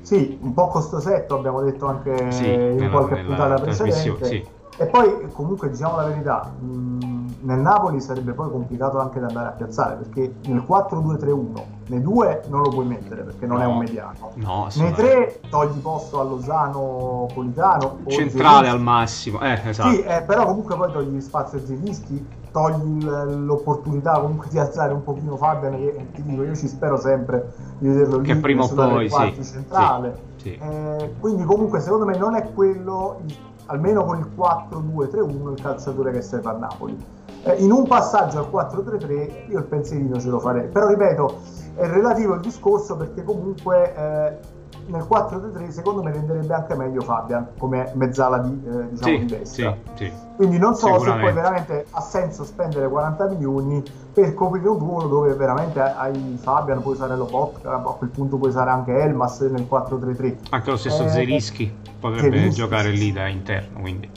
[0.03, 4.25] Sì, un po' costosetto, abbiamo detto anche sì, in nella, qualche puntata precedente.
[4.25, 4.47] Sì.
[4.77, 7.08] E poi, comunque, diciamo la verità, mh,
[7.41, 12.43] nel Napoli sarebbe poi complicato anche da andare a piazzare, perché nel 4-2-3-1, nei due
[12.49, 14.33] non lo puoi mettere perché non no, è un mediano.
[14.35, 17.99] No, nei tre togli posto a Lozano Politano.
[18.07, 19.91] Centrale al massimo, eh, esatto.
[19.91, 25.05] Sì, eh, però comunque poi togli spazio a Zelischi, togli l'opportunità comunque di alzare un
[25.05, 28.27] pochino Fabian, che ti dico, io ci spero sempre di vederlo lì.
[28.27, 29.45] Che prima o poi, sì.
[29.45, 30.27] centrale.
[30.37, 30.59] Sì, sì.
[30.61, 33.21] Eh, quindi comunque secondo me non è quello
[33.67, 37.17] almeno con il 4-2-3-1 il calciatore che serve a Napoli.
[37.49, 41.41] Eh, in un passaggio al 4-3-3 io il pensierino ce lo farei, però ripeto,
[41.77, 44.57] è relativo il discorso perché comunque eh,
[44.89, 49.25] nel 4-3 secondo me renderebbe anche meglio Fabian come mezzala di, eh, diciamo sì, di
[49.25, 49.77] destra.
[49.95, 50.13] Sì, sì.
[50.37, 53.83] Quindi non so se poi veramente ha senso spendere 40 milioni
[54.13, 58.51] per coprire un ruolo dove veramente hai Fabian, puoi usare Lobotka, a quel punto puoi
[58.51, 60.37] usare anche Elmas nel 4-3-3.
[60.51, 64.11] Anche lo stesso eh, Zerischi potrebbe Zerischi, giocare lì da interno, quindi...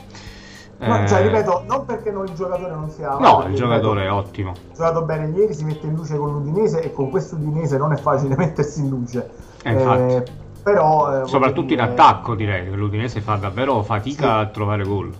[0.81, 3.15] Cioè, eh, ripeto, non perché non, il giocatore non sia...
[3.19, 4.49] No, il giocatore ripeto, è ottimo.
[4.49, 7.93] Ha giocato bene ieri, si mette in luce con l'Udinese e con questo Udinese non
[7.93, 9.29] è facile mettersi in luce.
[9.61, 10.23] Eh, eh,
[10.63, 11.83] però, eh, Soprattutto dire...
[11.83, 14.39] in attacco direi, che l'Udinese fa davvero fatica sì.
[14.39, 15.13] a trovare gol.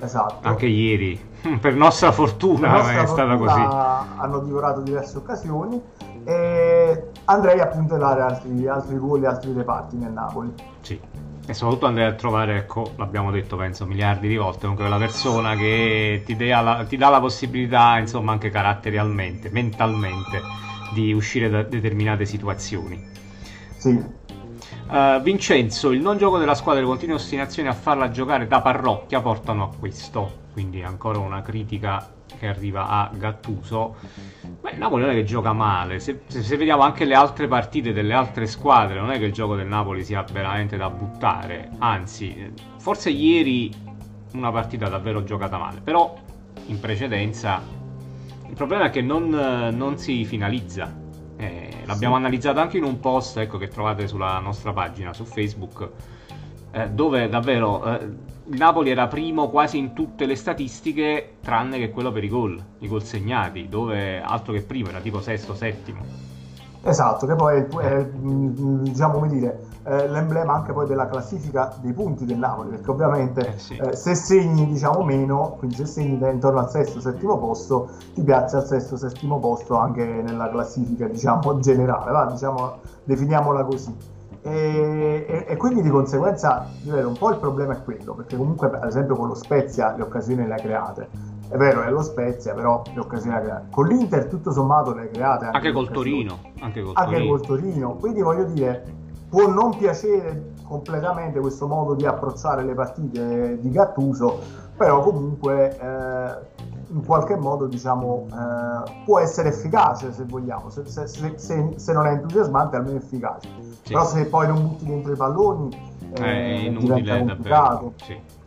[0.00, 0.36] Esatto.
[0.40, 1.20] Anche ieri,
[1.60, 3.66] per nostra fortuna, per nostra è stata così.
[4.16, 5.78] Hanno divorato diverse occasioni
[6.24, 10.54] e andrei a puntellare altri, altri ruoli, altri reparti nel Napoli.
[10.80, 10.98] Sì
[11.44, 15.56] e soprattutto andare a trovare, ecco, l'abbiamo detto penso miliardi di volte, comunque quella persona
[15.56, 20.40] che ti, la, ti dà la possibilità, insomma, anche caratterialmente, mentalmente,
[20.92, 23.10] di uscire da determinate situazioni.
[23.76, 24.20] Sì.
[24.88, 28.60] Uh, Vincenzo, il non gioco della squadra e le continue ostinazioni a farla giocare da
[28.60, 30.40] parrocchia portano a questo.
[30.52, 33.96] Quindi ancora una critica che arriva a Gattuso.
[34.60, 37.48] Beh, il Napoli non è che gioca male, se, se, se, vediamo anche le altre
[37.48, 41.70] partite delle altre squadre, non è che il gioco del Napoli sia veramente da buttare,
[41.78, 43.72] anzi, forse ieri
[44.34, 46.16] una partita davvero giocata male, però
[46.66, 47.60] in precedenza
[48.52, 49.28] il problema è che non,
[49.74, 51.00] non si finalizza.
[51.36, 52.20] Eh, l'abbiamo sì.
[52.20, 55.88] analizzato anche in un post ecco, che trovate sulla nostra pagina su Facebook,
[56.70, 58.08] eh, dove davvero eh,
[58.52, 62.62] il Napoli era primo quasi in tutte le statistiche, tranne che quello per i gol,
[62.80, 66.00] i gol segnati, dove altro che primo, era tipo sesto, settimo.
[66.84, 72.36] Esatto, che poi è, diciamo come dire, l'emblema anche poi della classifica dei punti del
[72.36, 73.76] Napoli, perché ovviamente eh sì.
[73.76, 78.56] eh, se segni diciamo meno, quindi se segni intorno al sesto, settimo posto, ti piazzi
[78.56, 84.11] al sesto, settimo posto anche nella classifica diciamo generale, va, diciamo, definiamola così.
[84.44, 88.66] E, e, e, quindi di conseguenza ripeto, un po' il problema è quello perché comunque
[88.72, 91.08] ad esempio con lo Spezia le occasioni le ha create.
[91.48, 93.66] È vero è lo Spezia però le occasioni le ha create.
[93.70, 97.40] Con l'Inter tutto sommato le ha create anche, anche col Torino anche col, anche col
[97.40, 97.94] Torino.
[97.94, 98.84] Quindi voglio dire
[99.28, 104.40] può non piacere completamente questo modo di approcciare le partite di Gattuso
[104.76, 106.51] però comunque eh,
[106.92, 112.06] in qualche modo diciamo, eh, può essere efficace se vogliamo, se, se, se, se, non
[112.06, 113.48] è entusiasmante almeno efficace.
[113.82, 113.92] Sì.
[113.92, 117.94] Però se poi non butti dentro i palloni eh, è inutile davvero.
[117.96, 118.40] Sì.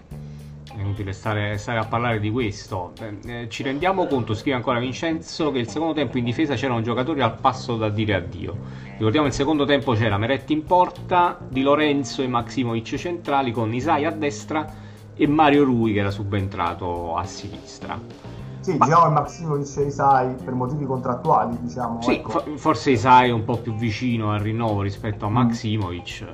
[0.75, 2.91] È inutile stare, stare, a parlare di questo.
[3.25, 7.21] Eh, ci rendiamo conto, scrive ancora Vincenzo, che il secondo tempo in difesa c'erano giocatori
[7.21, 8.57] al passo da dire addio.
[8.97, 14.05] Ricordiamo il secondo tempo c'era Meretti in porta, Di Lorenzo e Maximovic centrali con Isai
[14.05, 14.83] a destra
[15.15, 17.97] e Mario Rui che era subentrato a sinistra.
[18.65, 18.85] Sì, Ma...
[18.85, 22.01] diciamo che Maximovic e Isai per motivi contrattuali, diciamo.
[22.01, 22.43] Sì, ecco.
[22.55, 25.33] forse Isai è un po' più vicino al rinnovo rispetto a mm.
[25.33, 26.23] Maximovic.
[26.23, 26.33] Mm.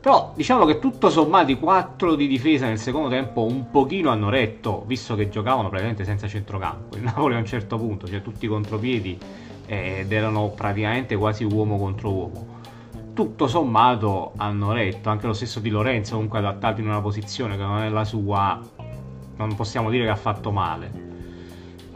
[0.00, 4.30] Però diciamo che tutto sommato i quattro di difesa nel secondo tempo un pochino hanno
[4.30, 6.96] retto, visto che giocavano praticamente senza centrocampo.
[6.96, 9.18] Il Napoli a un certo punto, cioè tutti i contropiedi
[9.66, 12.54] eh, ed erano praticamente quasi uomo contro uomo
[13.12, 17.62] tutto sommato hanno retto, anche lo stesso di Lorenzo comunque adattato in una posizione che
[17.62, 18.60] non è la sua,
[19.36, 21.05] non possiamo dire che ha fatto male.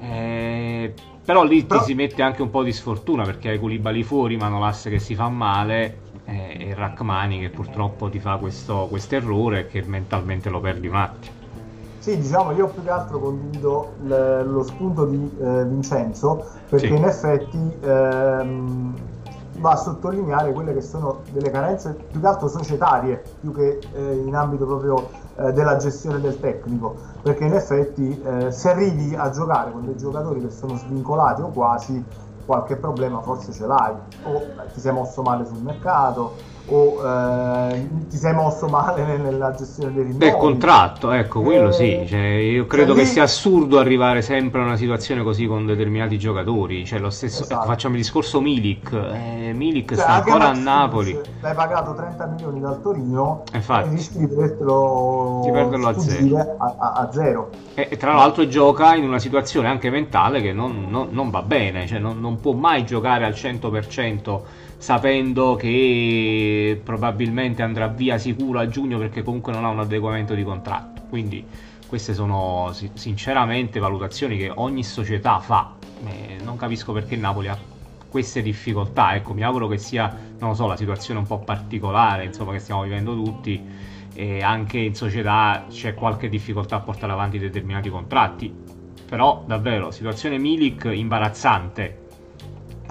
[0.00, 1.80] Eh, però lì però...
[1.80, 5.14] ti si mette anche un po' di sfortuna perché hai Koulibaly fuori, Manolas che si
[5.14, 10.88] fa male eh, e Rachmani che purtroppo ti fa questo errore che mentalmente lo perdi
[10.88, 11.38] un attimo.
[11.98, 16.94] Sì, diciamo, io più che altro condivido l- lo spunto di eh, Vincenzo perché sì.
[16.94, 18.94] in effetti ehm,
[19.60, 24.14] va a sottolineare quelle che sono delle carenze più che altro societarie, più che eh,
[24.24, 29.30] in ambito proprio eh, della gestione del tecnico, perché in effetti eh, se arrivi a
[29.30, 32.04] giocare con dei giocatori che sono svincolati o quasi,
[32.44, 33.94] qualche problema forse ce l'hai,
[34.24, 34.42] o
[34.72, 36.34] ti sei mosso male sul mercato,
[36.70, 40.18] o eh, ti sei mosso male nella gestione dei rinnovi.
[40.18, 42.04] Del contratto, ecco, quello eh, sì.
[42.06, 46.18] Cioè, io credo cioè, che sia assurdo arrivare sempre a una situazione così con determinati
[46.18, 46.84] giocatori.
[46.84, 47.60] Cioè, lo stesso, esatto.
[47.60, 48.92] ecco, facciamo il discorso Milik.
[48.92, 51.18] Eh, Milik cioè, sta ancora a Napoli.
[51.40, 53.88] L'hai pagato 30 milioni dal Torino Infatti.
[53.88, 56.36] e rischi di perderlo, di perderlo a, zero.
[56.58, 57.50] A, a, a zero.
[57.74, 61.42] E, e, tra l'altro gioca in una situazione anche mentale che non, non, non va
[61.42, 64.40] bene, cioè non, non può mai giocare al 100%
[64.80, 65.66] sapendo che
[66.82, 71.02] probabilmente andrà via sicuro a giugno perché comunque non ha un adeguamento di contratto.
[71.08, 71.44] Quindi
[71.86, 75.74] queste sono sinceramente valutazioni che ogni società fa.
[76.06, 77.58] Eh, non capisco perché Napoli ha
[78.08, 79.14] queste difficoltà.
[79.14, 82.82] Ecco, mi auguro che sia, non so, la situazione un po' particolare, insomma, che stiamo
[82.82, 83.60] vivendo tutti.
[84.14, 88.52] E anche in società c'è qualche difficoltà a portare avanti determinati contratti.
[89.08, 91.99] Però davvero, situazione Milik imbarazzante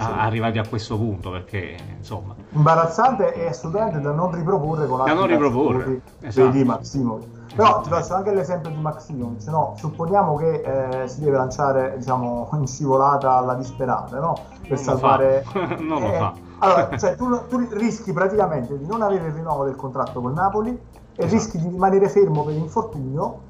[0.00, 5.20] arrivati a questo punto perché insomma imbarazzante e assolutamente da non riproporre con altri da
[5.20, 6.50] non riproporre esatto.
[6.50, 7.18] vedi Maximo
[7.54, 9.74] però ti faccio anche l'esempio di Maximovic no?
[9.76, 14.34] supponiamo che eh, si deve lanciare diciamo in scivolata alla disperata no?
[14.62, 18.86] per non salvare lo non eh, lo fa allora cioè, tu, tu, rischi praticamente di
[18.86, 20.78] non avere il rinnovo del contratto con Napoli e
[21.16, 21.32] esatto.
[21.32, 23.40] rischi di rimanere fermo per infortunio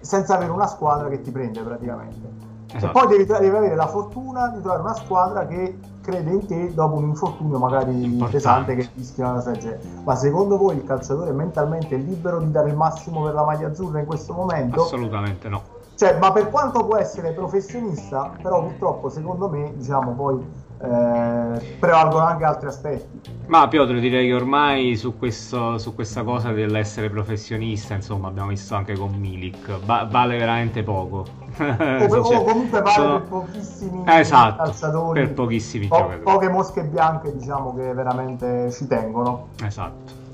[0.00, 2.35] senza avere una squadra che ti prende praticamente
[2.76, 2.92] Esatto.
[2.92, 6.96] Poi devi, devi, avere la fortuna di trovare una squadra che crede in te dopo
[6.96, 8.36] un infortunio magari Importante.
[8.36, 9.78] pesante che rischia una stagione.
[10.04, 13.68] Ma secondo voi il calciatore è mentalmente libero di dare il massimo per la maglia
[13.68, 14.82] azzurra in questo momento?
[14.82, 15.62] Assolutamente no.
[15.96, 20.44] Cioè, ma per quanto può essere professionista, però purtroppo secondo me, diciamo, poi
[20.78, 23.34] eh, prevalgono anche altri aspetti.
[23.46, 28.74] Ma Piotr, direi che ormai su, questo, su, questa cosa dell'essere professionista, insomma, abbiamo visto
[28.74, 31.24] anche con Milik, va, vale veramente poco.
[31.58, 33.20] O, o comunque vale sono...
[33.20, 39.48] per pochissimi esatto, calciatori, per pochissimi po- Poche mosche bianche, diciamo, che veramente ci tengono.
[39.62, 40.25] Esatto.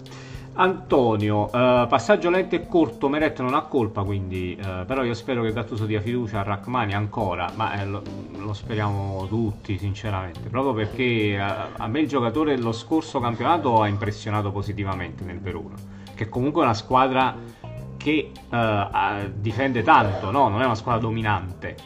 [0.55, 5.43] Antonio, uh, passaggio lento e corto, Meret non ha colpa, quindi, uh, però io spero
[5.43, 8.03] che Gattuso dia fiducia a Rachmani ancora, ma eh, lo,
[8.37, 13.89] lo, speriamo tutti sinceramente, proprio perché uh, a me il giocatore lo scorso campionato ha
[13.89, 15.75] impressionato positivamente nel Verona,
[16.15, 17.35] che comunque è una squadra
[17.97, 18.33] che
[19.35, 20.49] difende tanto, no?
[20.49, 21.77] non è una squadra dominante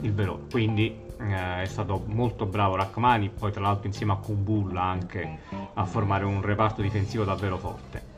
[0.00, 5.38] il Verona, quindi è stato molto bravo Rachmani, poi tra l'altro insieme a Kumbulla anche
[5.74, 8.10] a formare un reparto difensivo davvero forte.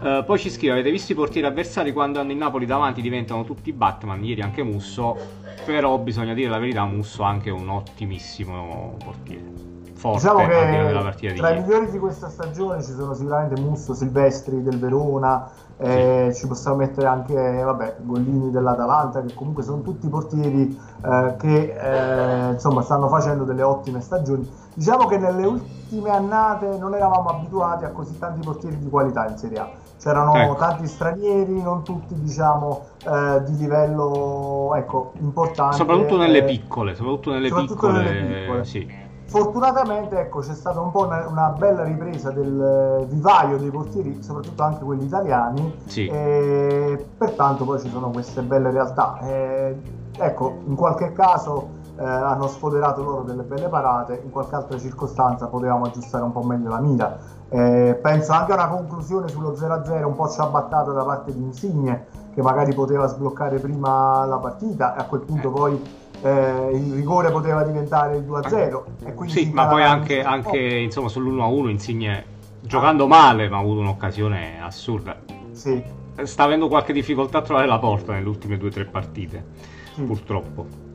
[0.00, 3.44] Uh, poi ci scrive: Avete visto i portieri avversari quando hanno il Napoli davanti diventano
[3.44, 4.24] tutti Batman?
[4.24, 5.44] Ieri anche Musso.
[5.64, 9.65] Però bisogna dire la verità: Musso è anche un ottimissimo portiere.
[9.96, 14.78] Forte diciamo che tra i migliori di questa stagione ci sono sicuramente Musso, Silvestri del
[14.78, 16.40] Verona, eh, sì.
[16.40, 22.52] ci possiamo mettere anche vabbè, Gollini dell'Atalanta, che comunque sono tutti portieri eh, che eh,
[22.52, 24.46] insomma stanno facendo delle ottime stagioni.
[24.74, 29.38] Diciamo che nelle ultime annate non eravamo abituati a così tanti portieri di qualità in
[29.38, 29.70] Serie A.
[29.98, 30.56] C'erano ecco.
[30.56, 35.76] tanti stranieri, non tutti diciamo eh, di livello ecco, importante.
[35.76, 38.64] Soprattutto nelle piccole, soprattutto nelle soprattutto piccole, nelle piccole.
[38.66, 39.04] Sì.
[39.26, 44.62] Fortunatamente ecco, c'è stata un po' una, una, bella ripresa del vivaio dei portieri, soprattutto
[44.62, 46.06] anche quelli italiani, sì.
[46.06, 49.18] e pertanto poi ci sono queste belle realtà.
[49.20, 49.76] E,
[50.16, 55.46] ecco, in qualche caso eh, hanno sfoderato loro delle belle parate, in qualche altra circostanza
[55.46, 57.18] potevamo aggiustare un po' meglio la mira.
[57.48, 62.06] Eh, penso anche a una conclusione sullo 0-0 un po' ciabattata da parte di Insigne,
[62.34, 65.82] che magari poteva sbloccare prima la partita e a quel punto poi
[66.22, 69.26] eh, il rigore poteva diventare il 2-0.
[69.26, 72.24] sì, ma poi anche, anche insomma, sull'1-1 Insigne
[72.60, 75.18] giocando male, ma ha avuto un'occasione assurda.
[75.52, 75.82] Sì.
[76.22, 79.44] Sta avendo qualche difficoltà a trovare la porta nelle ultime due o tre partite,
[79.94, 80.02] sì.
[80.02, 80.85] purtroppo.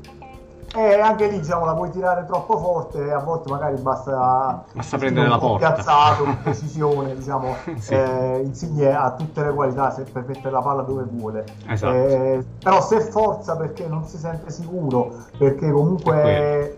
[0.73, 5.27] E anche lì diciamo la puoi tirare troppo forte a volte magari basta, basta prendere
[5.27, 7.93] la porta piazzato con precisione diciamo sì.
[7.93, 11.93] eh, Insigne ha tutte le qualità per mettere la palla dove vuole esatto.
[11.93, 16.77] eh, però se forza perché non si sente sicuro perché comunque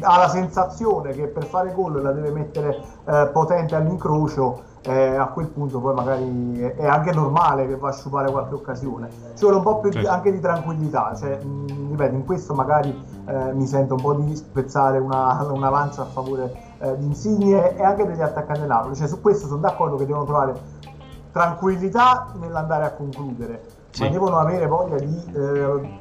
[0.00, 5.26] ha la sensazione che per fare gol la deve mettere eh, potente all'incrocio eh, a
[5.28, 9.08] quel punto poi magari è, anche normale che va a sciupare qualche occasione.
[9.34, 10.08] Ci vuole un po' più certo.
[10.08, 12.90] anche di tranquillità, cioè, mh, ripeto, in questo magari
[13.26, 17.76] eh, mi sento un po' di spezzare una, una lancia a favore eh, di Insigne
[17.76, 20.54] e anche degli attaccanti del Napoli, cioè, su questo sono d'accordo che devono trovare
[21.32, 24.02] tranquillità nell'andare a concludere, sì.
[24.02, 26.00] ma devono avere voglia di eh,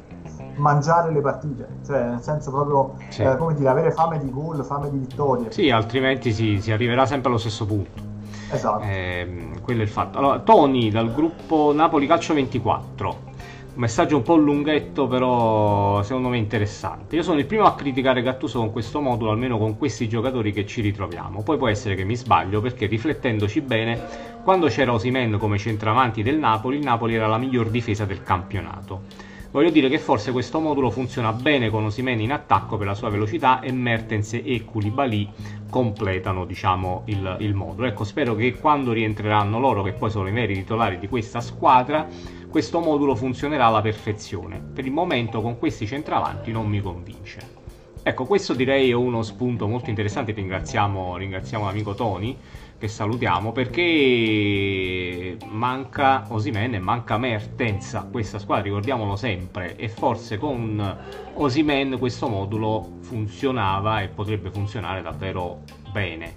[0.58, 3.24] mangiare le partite, cioè nel senso proprio sì.
[3.24, 5.52] eh, come dire, avere fame di gol, fame di vittorie.
[5.54, 8.13] Sì, altrimenti si, si arriverà sempre allo stesso punto.
[8.56, 8.84] Esatto.
[8.84, 10.18] Eh, quello è il fatto.
[10.18, 13.32] Allora, Tony dal gruppo Napoli Calcio 24.
[13.76, 17.16] Un messaggio un po' lunghetto, però secondo me interessante.
[17.16, 20.68] Io sono il primo a criticare Gattuso con questo modulo, almeno con questi giocatori che
[20.68, 21.42] ci ritroviamo.
[21.42, 24.00] Poi può essere che mi sbaglio, perché riflettendoci bene,
[24.44, 29.23] quando c'era Osimen come centravanti del Napoli, il Napoli era la miglior difesa del campionato.
[29.54, 33.10] Voglio dire che forse questo modulo funziona bene con Osimene in attacco per la sua
[33.10, 35.30] velocità e Mertens e Koulibaly
[35.70, 37.86] completano diciamo, il, il modulo.
[37.86, 42.08] Ecco, spero che quando rientreranno loro, che poi sono i veri titolari di questa squadra,
[42.50, 44.60] questo modulo funzionerà alla perfezione.
[44.60, 47.62] Per il momento con questi centravanti non mi convince.
[48.02, 52.36] Ecco, questo direi è uno spunto molto interessante, ringraziamo, ringraziamo l'amico Tony
[52.84, 60.38] che salutiamo perché manca Osimen e manca Mertens a questa squadra, ricordiamolo sempre, e forse
[60.38, 60.98] con
[61.36, 65.60] Osimen questo modulo funzionava e potrebbe funzionare davvero
[65.94, 66.36] bene.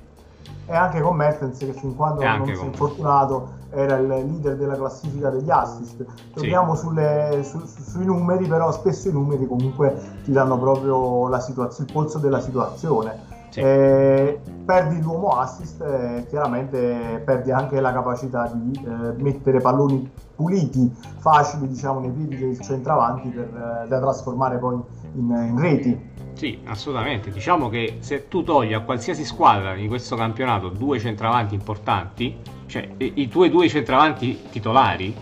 [0.66, 4.76] e anche con Mertens che fin quando non si è infortunato era il leader della
[4.76, 6.05] classifica degli assist.
[6.32, 6.80] Torniamo sì.
[6.82, 12.40] sulle, su, sui numeri, però spesso i numeri comunque ti danno proprio il polso della
[12.40, 13.34] situazione.
[13.57, 13.62] Sì.
[13.62, 20.94] Eh, perdi l'uomo assist e chiaramente perdi anche la capacità di eh, mettere palloni puliti,
[21.20, 23.44] facili diciamo nei piedi del centravanti per,
[23.84, 24.78] eh, da trasformare poi
[25.14, 26.11] in, in reti.
[26.34, 27.30] Sì, assolutamente.
[27.30, 32.36] Diciamo che se tu togli a qualsiasi squadra di questo campionato due centravanti importanti,
[32.66, 35.16] cioè i, i tuoi due centravanti titolari,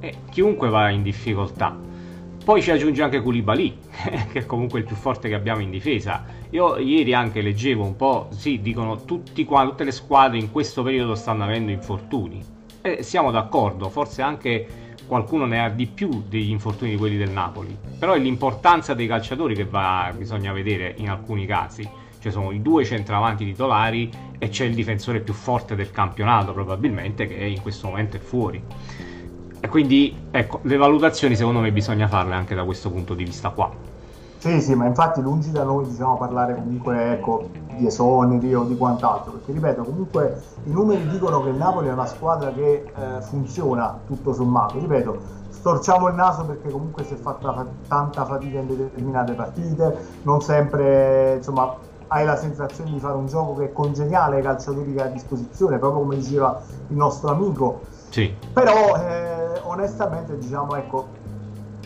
[0.00, 1.88] eh, chiunque va in difficoltà.
[2.50, 3.78] Poi ci aggiunge anche Koulibaly,
[4.32, 6.24] che è comunque il più forte che abbiamo in difesa.
[6.50, 10.82] Io ieri anche leggevo un po', sì, dicono tutti qua, tutte le squadre in questo
[10.82, 12.44] periodo stanno avendo infortuni.
[12.80, 14.66] E siamo d'accordo, forse anche
[15.06, 17.78] qualcuno ne ha di più degli infortuni di quelli del Napoli.
[17.96, 21.88] Però è l'importanza dei calciatori che va, bisogna vedere in alcuni casi.
[22.18, 27.28] Ci sono i due centravanti titolari e c'è il difensore più forte del campionato probabilmente
[27.28, 28.60] che in questo momento è fuori.
[29.62, 33.50] E quindi ecco, le valutazioni secondo me bisogna farle anche da questo punto di vista
[33.50, 33.70] qua.
[34.38, 38.74] Sì, sì, ma infatti lungi da noi diciamo parlare comunque ecco, di esoneri o di
[38.74, 43.20] quant'altro, perché ripeto, comunque i numeri dicono che il Napoli è una squadra che eh,
[43.20, 48.60] funziona tutto sommato, ripeto, storciamo il naso perché comunque si è fatta fa- tanta fatica
[48.60, 53.72] in determinate partite, non sempre insomma hai la sensazione di fare un gioco che è
[53.72, 57.84] congeniale ai calciatori che hai a disposizione, proprio come diceva il nostro amico.
[58.10, 58.34] Sì.
[58.52, 61.18] Però eh, onestamente diciamo ecco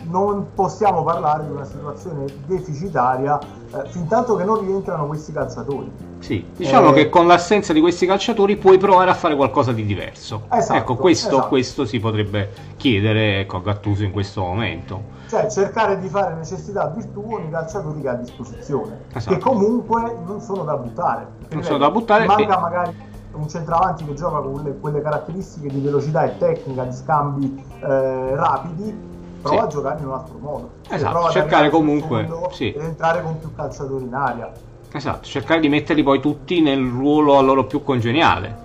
[0.07, 5.91] non possiamo parlare di una situazione deficitaria eh, fin tanto che non rientrano questi calciatori.
[6.19, 9.85] Sì, diciamo eh, che con l'assenza di questi calciatori puoi provare a fare qualcosa di
[9.85, 10.43] diverso.
[10.51, 11.47] Esatto, ecco, questo, esatto.
[11.47, 15.13] questo, si potrebbe chiedere ecco, a Gattuso in questo momento.
[15.27, 19.35] Cioè cercare di fare necessità virtù con i calciatori che ha a disposizione, esatto.
[19.35, 21.27] che comunque non sono da buttare.
[21.49, 22.25] Non sono da buttare.
[22.25, 22.61] Manca e...
[22.61, 22.95] magari
[23.35, 28.35] un centravanti che gioca con le, quelle caratteristiche di velocità e tecnica, di scambi eh,
[28.35, 29.63] rapidi, prova sì.
[29.63, 30.69] a giocare in un altro modo.
[30.89, 32.71] Esatto, cercare comunque sì.
[32.71, 34.51] ed entrare con più calciatori in aria.
[34.91, 38.63] Esatto, cercare di metterli poi tutti nel ruolo a loro più congeniale.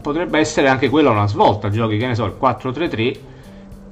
[0.00, 3.18] Potrebbe essere anche quella una svolta, giochi che ne so, il 4-3-3,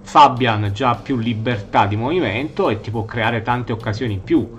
[0.03, 4.59] Fabian già più libertà di movimento e ti può creare tante occasioni in più.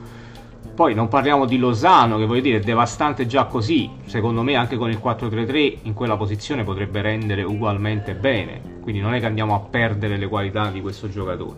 [0.73, 3.89] Poi non parliamo di Lozano, che voglio dire è devastante già così.
[4.05, 8.79] Secondo me anche con il 4-3-3 in quella posizione potrebbe rendere ugualmente bene.
[8.81, 11.55] Quindi non è che andiamo a perdere le qualità di questo giocatore.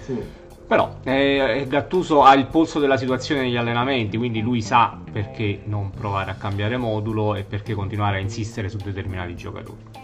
[0.00, 0.46] Sì.
[0.66, 5.90] Però eh, Gattuso ha il polso della situazione negli allenamenti, quindi lui sa perché non
[5.90, 9.97] provare a cambiare modulo e perché continuare a insistere su determinati giocatori.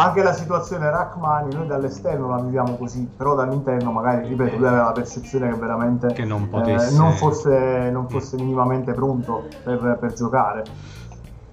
[0.00, 4.84] Anche la situazione Rachmani, noi dall'esterno la viviamo così, però dall'interno magari, ripeto, lui aveva
[4.84, 6.94] la percezione che veramente che non, potesse...
[6.94, 10.62] eh, non, fosse, non fosse minimamente pronto per, per giocare.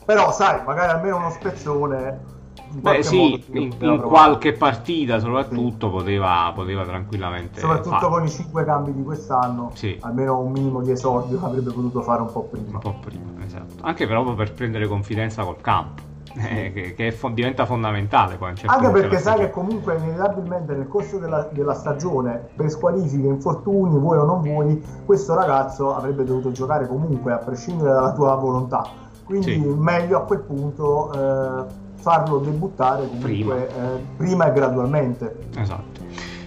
[0.06, 2.34] Però sai, magari almeno uno spezzone
[2.70, 5.94] Beh sì, in, in qualche partita soprattutto sì.
[5.94, 8.12] poteva, poteva, tranquillamente Soprattutto fare.
[8.12, 9.98] con i cinque cambi di quest'anno, sì.
[10.02, 12.74] almeno un minimo di esordio avrebbe potuto fare un po' prima.
[12.74, 13.76] Un po' prima, esatto.
[13.82, 16.14] Anche proprio per prendere confidenza col campo.
[16.38, 20.88] Eh, che, che fo- diventa fondamentale poi certo anche perché sai che comunque inevitabilmente nel
[20.90, 26.52] corso della, della, stagione per squalifiche, infortuni, vuoi o non vuoi questo ragazzo avrebbe dovuto
[26.52, 28.86] giocare comunque a prescindere dalla tua volontà
[29.26, 29.60] quindi sì.
[29.60, 33.56] meglio a quel punto eh, farlo debuttare comunque prima.
[33.56, 35.36] Eh, prima e gradualmente.
[35.58, 36.04] Esatto.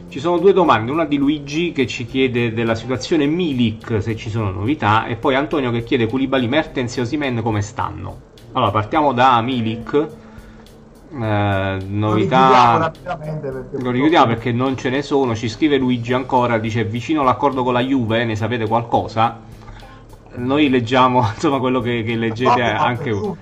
[0.08, 4.30] Ci sono due domande, una di Luigi che ci chiede della situazione Milik se ci
[4.30, 8.27] sono novità e poi Antonio che chiede Koulibaly, Mertens e Osimen come stanno.
[8.52, 10.08] Allora partiamo da Milik.
[11.10, 12.92] Eh, novità
[13.70, 15.34] lo richiudiamo perché non ce ne sono.
[15.34, 19.40] Ci scrive Luigi ancora dice vicino all'accordo con la Juve ne sapete qualcosa?
[20.34, 23.36] Noi leggiamo insomma quello che, che leggete anche voi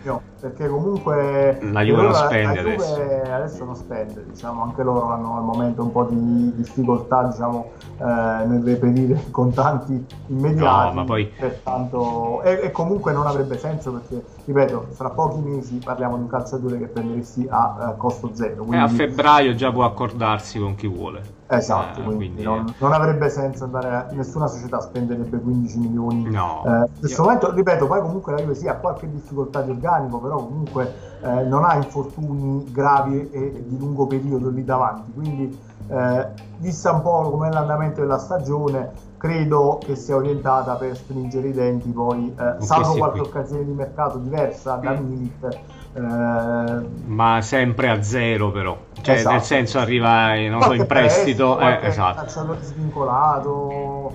[0.47, 3.33] perché comunque la Juve non spende Juve adesso.
[3.33, 8.05] adesso non spende diciamo anche loro hanno al momento un po' di difficoltà diciamo eh,
[8.05, 11.27] nel reperire contanti immediati no, ma poi...
[11.27, 16.29] pertanto e, e, comunque non avrebbe senso perché ripeto fra pochi mesi parliamo di un
[16.29, 18.77] calciatore che prenderesti a, a costo zero quindi...
[18.77, 22.93] e a febbraio già può accordarsi con chi vuole Esatto, eh, quindi, quindi non, non,
[22.93, 26.29] avrebbe senso andare a, nessuna società spenderebbe 15 milioni.
[26.29, 26.63] No.
[26.67, 27.29] Eh, in questo io...
[27.29, 31.43] momento, ripeto, poi comunque la Juve sì ha qualche difficoltà di organico, però comunque eh,
[31.45, 35.13] non ha infortuni gravi e di lungo periodo lì davanti.
[35.13, 35.59] Quindi,
[35.89, 36.27] eh,
[36.59, 41.53] vista un po' come è l'andamento della stagione, credo che sia orientata per stringere i
[41.53, 43.29] denti poi, eh, salvo qualche qui.
[43.29, 45.59] occasione di mercato diversa da Milit
[45.97, 49.35] eh, ma sempre a zero però cioè esatto.
[49.35, 52.17] nel senso arriva non so, in prestito, prestito eh, esatto.
[52.17, 54.13] calciatore svincolato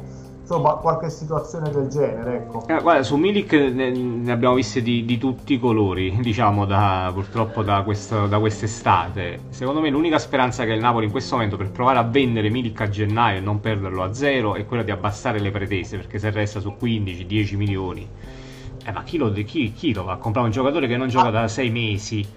[0.51, 2.35] insomma qualche situazione del genere.
[2.35, 2.67] Ecco.
[2.67, 7.09] Eh, guarda, su Milik ne, ne abbiamo viste di, di, tutti i colori, diciamo, da,
[7.13, 9.43] purtroppo da, questo, da, quest'estate.
[9.49, 12.49] Secondo me l'unica speranza che ha il Napoli in questo momento per provare a vendere
[12.49, 16.19] Milik a gennaio e non perderlo a zero è quella di abbassare le pretese, perché
[16.19, 18.07] se resta su 15-10 milioni...
[18.83, 21.27] Eh, ma chi lo, chi, chi lo va a comprare un giocatore che non gioca
[21.27, 21.31] ah.
[21.31, 22.27] da 6 mesi?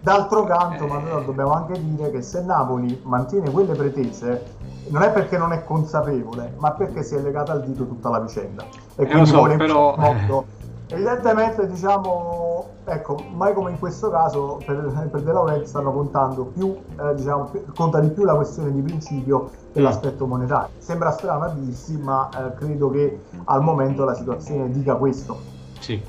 [0.00, 0.86] D'altro canto, eh...
[0.86, 4.44] ma noi dobbiamo anche dire che se Napoli mantiene quelle pretese,
[4.88, 8.20] non è perché non è consapevole, ma perché si è legata al dito tutta la
[8.20, 8.64] vicenda.
[8.96, 9.94] E eh, quindi so, vuole però...
[9.96, 10.62] modo.
[10.88, 16.76] Evidentemente, diciamo, ecco, mai come in questo caso per, per De Laurenti stanno contando più,
[17.00, 19.82] eh, diciamo, conta di più la questione di principio che mm.
[19.82, 20.68] l'aspetto monetario.
[20.78, 25.40] Sembra strano a dirsi, ma eh, credo che al momento la situazione dica questo.
[25.80, 26.00] Sì.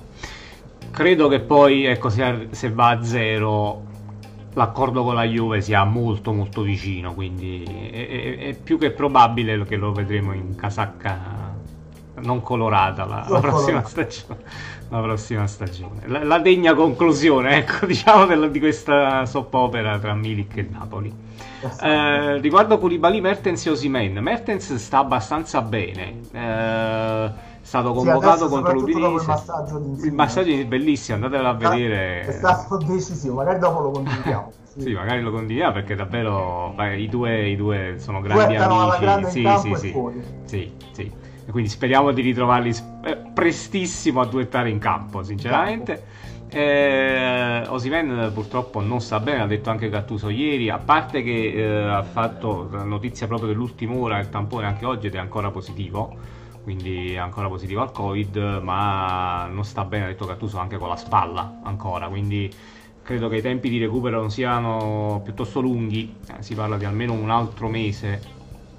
[0.91, 3.84] Credo che poi, ecco, se, se va a zero
[4.55, 9.63] l'accordo con la Juve sia molto molto vicino, quindi è, è, è, più che probabile
[9.65, 11.53] che lo vedremo in casacca
[12.15, 14.39] non colorata la, la prossima stagione.
[14.89, 16.01] La prossima stagione.
[16.05, 21.13] La, la degna conclusione, ecco, diciamo, della, di questa soppopera tra Milik e Napoli.
[21.81, 26.19] Eh, riguardo Koulibaly, Mertens e Osimen, Mertens sta abbastanza bene.
[26.31, 29.21] Eh, stato convocato sì, contro l'Udinese.
[29.21, 32.21] Il massaggio, il massaggio è bellissimo, andatelo a vedere.
[32.21, 34.51] È stato decisivo, magari dopo lo condividiamo.
[34.63, 34.81] sì.
[34.81, 34.93] sì.
[34.93, 39.29] magari lo condividiamo perché davvero beh, i, due, i, due, sono grandi amici.
[39.29, 39.95] Sì, sì, sì.
[40.45, 41.11] sì, sì.
[41.47, 46.23] E quindi speriamo di ritrovarli eh, prestissimo a duettare in campo, sinceramente.
[46.47, 51.89] Eh, Osimen purtroppo non sta bene, l'ha detto anche Gattuso ieri, a parte che eh,
[51.89, 56.34] ha fatto notizia proprio dell'ultima ora, il tampone anche oggi ed è ancora positivo
[56.65, 60.89] quindi è ancora positivo al covid ma non sta bene ha detto Gattuso anche con
[60.89, 62.51] la spalla ancora quindi
[63.03, 67.13] credo che i tempi di recupero non siano piuttosto lunghi eh, si parla di almeno
[67.13, 68.19] un altro mese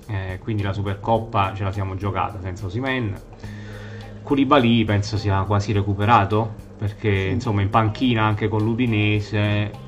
[0.09, 3.16] eh, quindi la Supercoppa ce la siamo giocata senza Osimen
[4.24, 7.30] Koulibaly penso sia quasi recuperato perché sì.
[7.30, 9.84] insomma in panchina anche con l'Udinese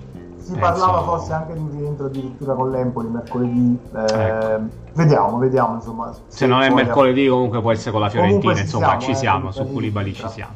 [0.49, 0.61] si penso...
[0.61, 3.79] parlava forse anche di un rientro addirittura con l'Empoli mercoledì.
[3.95, 4.88] Eh, ecco.
[4.99, 5.75] Vediamo, vediamo.
[5.77, 8.59] Insomma, se, se non è mercoledì, comunque può essere con la Fiorentina.
[8.59, 9.49] Insomma, siamo, ci siamo.
[9.51, 10.53] Eh, su Koulibaly ci siamo.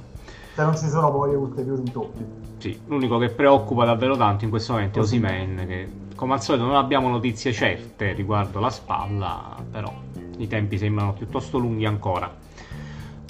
[0.54, 2.24] Se non ci sono poi ulteriori intoppi.
[2.58, 6.64] Sì, l'unico che preoccupa davvero tanto in questo momento è Osimen, che come al solito
[6.64, 9.92] non abbiamo notizie certe riguardo la spalla, però
[10.38, 12.28] i tempi sembrano piuttosto lunghi ancora.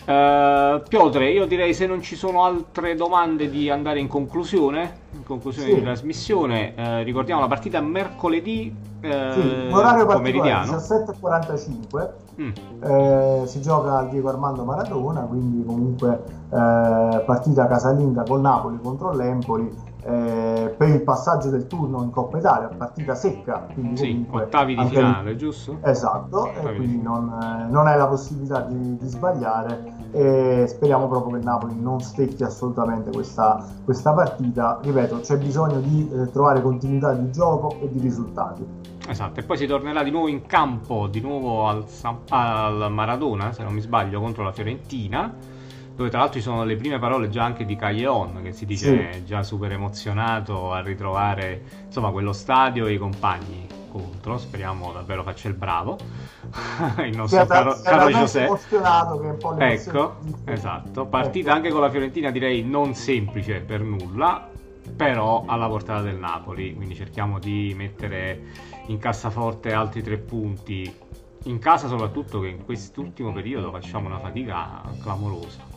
[0.05, 5.23] Uh, Piotre, io direi se non ci sono altre domande di andare in conclusione, in
[5.23, 5.75] conclusione sì.
[5.77, 12.09] di trasmissione, uh, ricordiamo la partita mercoledì uh, sì, orario pomeridiano 17.45
[12.41, 12.51] mm.
[12.83, 16.21] eh, si gioca al Diego Armando Maradona, quindi comunque
[16.53, 19.73] eh, partita casalinga con Napoli contro l'Empoli
[20.05, 24.87] eh, per il passaggio del turno in Coppa Italia, partita secca, quindi sì, ottavi di
[24.87, 25.37] finale, il...
[25.37, 25.79] giusto?
[25.83, 31.07] Esatto, ottavi e quindi non, eh, non, hai la possibilità di, di, sbagliare e speriamo
[31.09, 34.81] proprio che Napoli non stecchi assolutamente questa, questa partita.
[34.83, 38.67] Ripeto, c'è bisogno di eh, trovare continuità di gioco e di risultati.
[39.09, 41.85] Esatto, e poi si tornerà di nuovo in campo, di nuovo al,
[42.29, 45.52] al Maradona, se non mi sbaglio, contro la Fiorentina
[45.95, 49.13] dove tra l'altro ci sono le prime parole già anche di Calleon che si dice
[49.13, 49.25] sì.
[49.25, 54.39] già super emozionato a ritrovare insomma quello stadio e i compagni contro.
[54.39, 55.99] Speriamo davvero faccia il bravo.
[57.05, 58.59] Il nostro caro, caro Giuseppe
[59.59, 61.07] ecco esatto.
[61.07, 61.57] Partita ecco.
[61.57, 64.49] anche con la Fiorentina direi non semplice per nulla
[64.97, 66.75] però alla portata del Napoli.
[66.75, 68.41] Quindi cerchiamo di mettere
[68.87, 70.93] in cassaforte altri tre punti.
[71.45, 75.72] In casa soprattutto che in quest'ultimo periodo facciamo una fatica clamorosa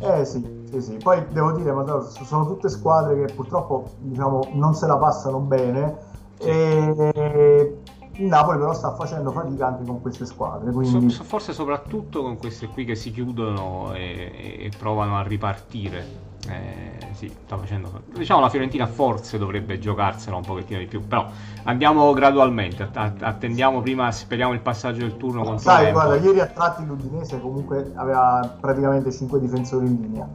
[0.00, 0.98] eh sì, sì, sì.
[0.98, 5.96] Poi devo dire, Matteo, sono tutte squadre che purtroppo diciamo, non se la passano bene
[6.38, 7.76] e
[8.16, 10.70] il Napoli però sta facendo fatica anche con queste squadre.
[10.70, 11.10] Quindi...
[11.10, 16.30] So, forse soprattutto con queste qui che si chiudono e, e provano a ripartire.
[16.48, 18.02] Eh, sì, sta facendo.
[18.12, 21.26] Diciamo la Fiorentina forse dovrebbe giocarsela un pochettino di più, però
[21.62, 22.88] andiamo gradualmente.
[22.92, 28.56] Attendiamo prima, speriamo il passaggio del turno Sai, guarda, ieri a tratti l'Udinese comunque aveva
[28.60, 30.28] praticamente 5 difensori in linea.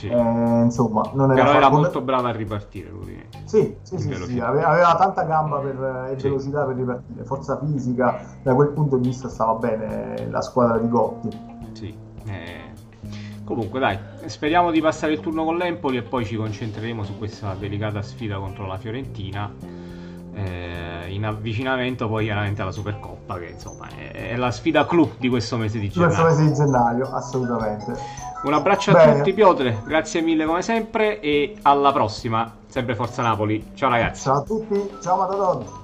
[0.00, 0.08] Sì.
[0.08, 3.28] Eh, insomma, non era, però era molto brava a ripartire l'Udinese.
[3.44, 8.20] Sì, sì, sì, sì aveva, aveva, tanta gamba per, e velocità per ripartire, forza fisica.
[8.42, 11.38] Da quel punto di vista stava bene la squadra di Gotti.
[11.72, 11.94] Sì.
[12.24, 12.70] Eh
[13.50, 17.52] Comunque dai, speriamo di passare il turno con l'Empoli e poi ci concentreremo su questa
[17.58, 19.52] delicata sfida contro la Fiorentina.
[20.32, 25.28] Eh, in avvicinamento poi chiaramente alla Supercoppa che insomma è, è, la sfida clou di
[25.28, 26.14] questo mese di gennaio.
[26.14, 27.92] Questo mese di gennaio, assolutamente.
[28.42, 29.12] Un abbraccio Bene.
[29.12, 33.72] a tutti Piotre, grazie mille come sempre e alla prossima, sempre Forza Napoli.
[33.74, 34.22] Ciao ragazzi.
[34.22, 35.78] Ciao a tutti, ciao Matadonna.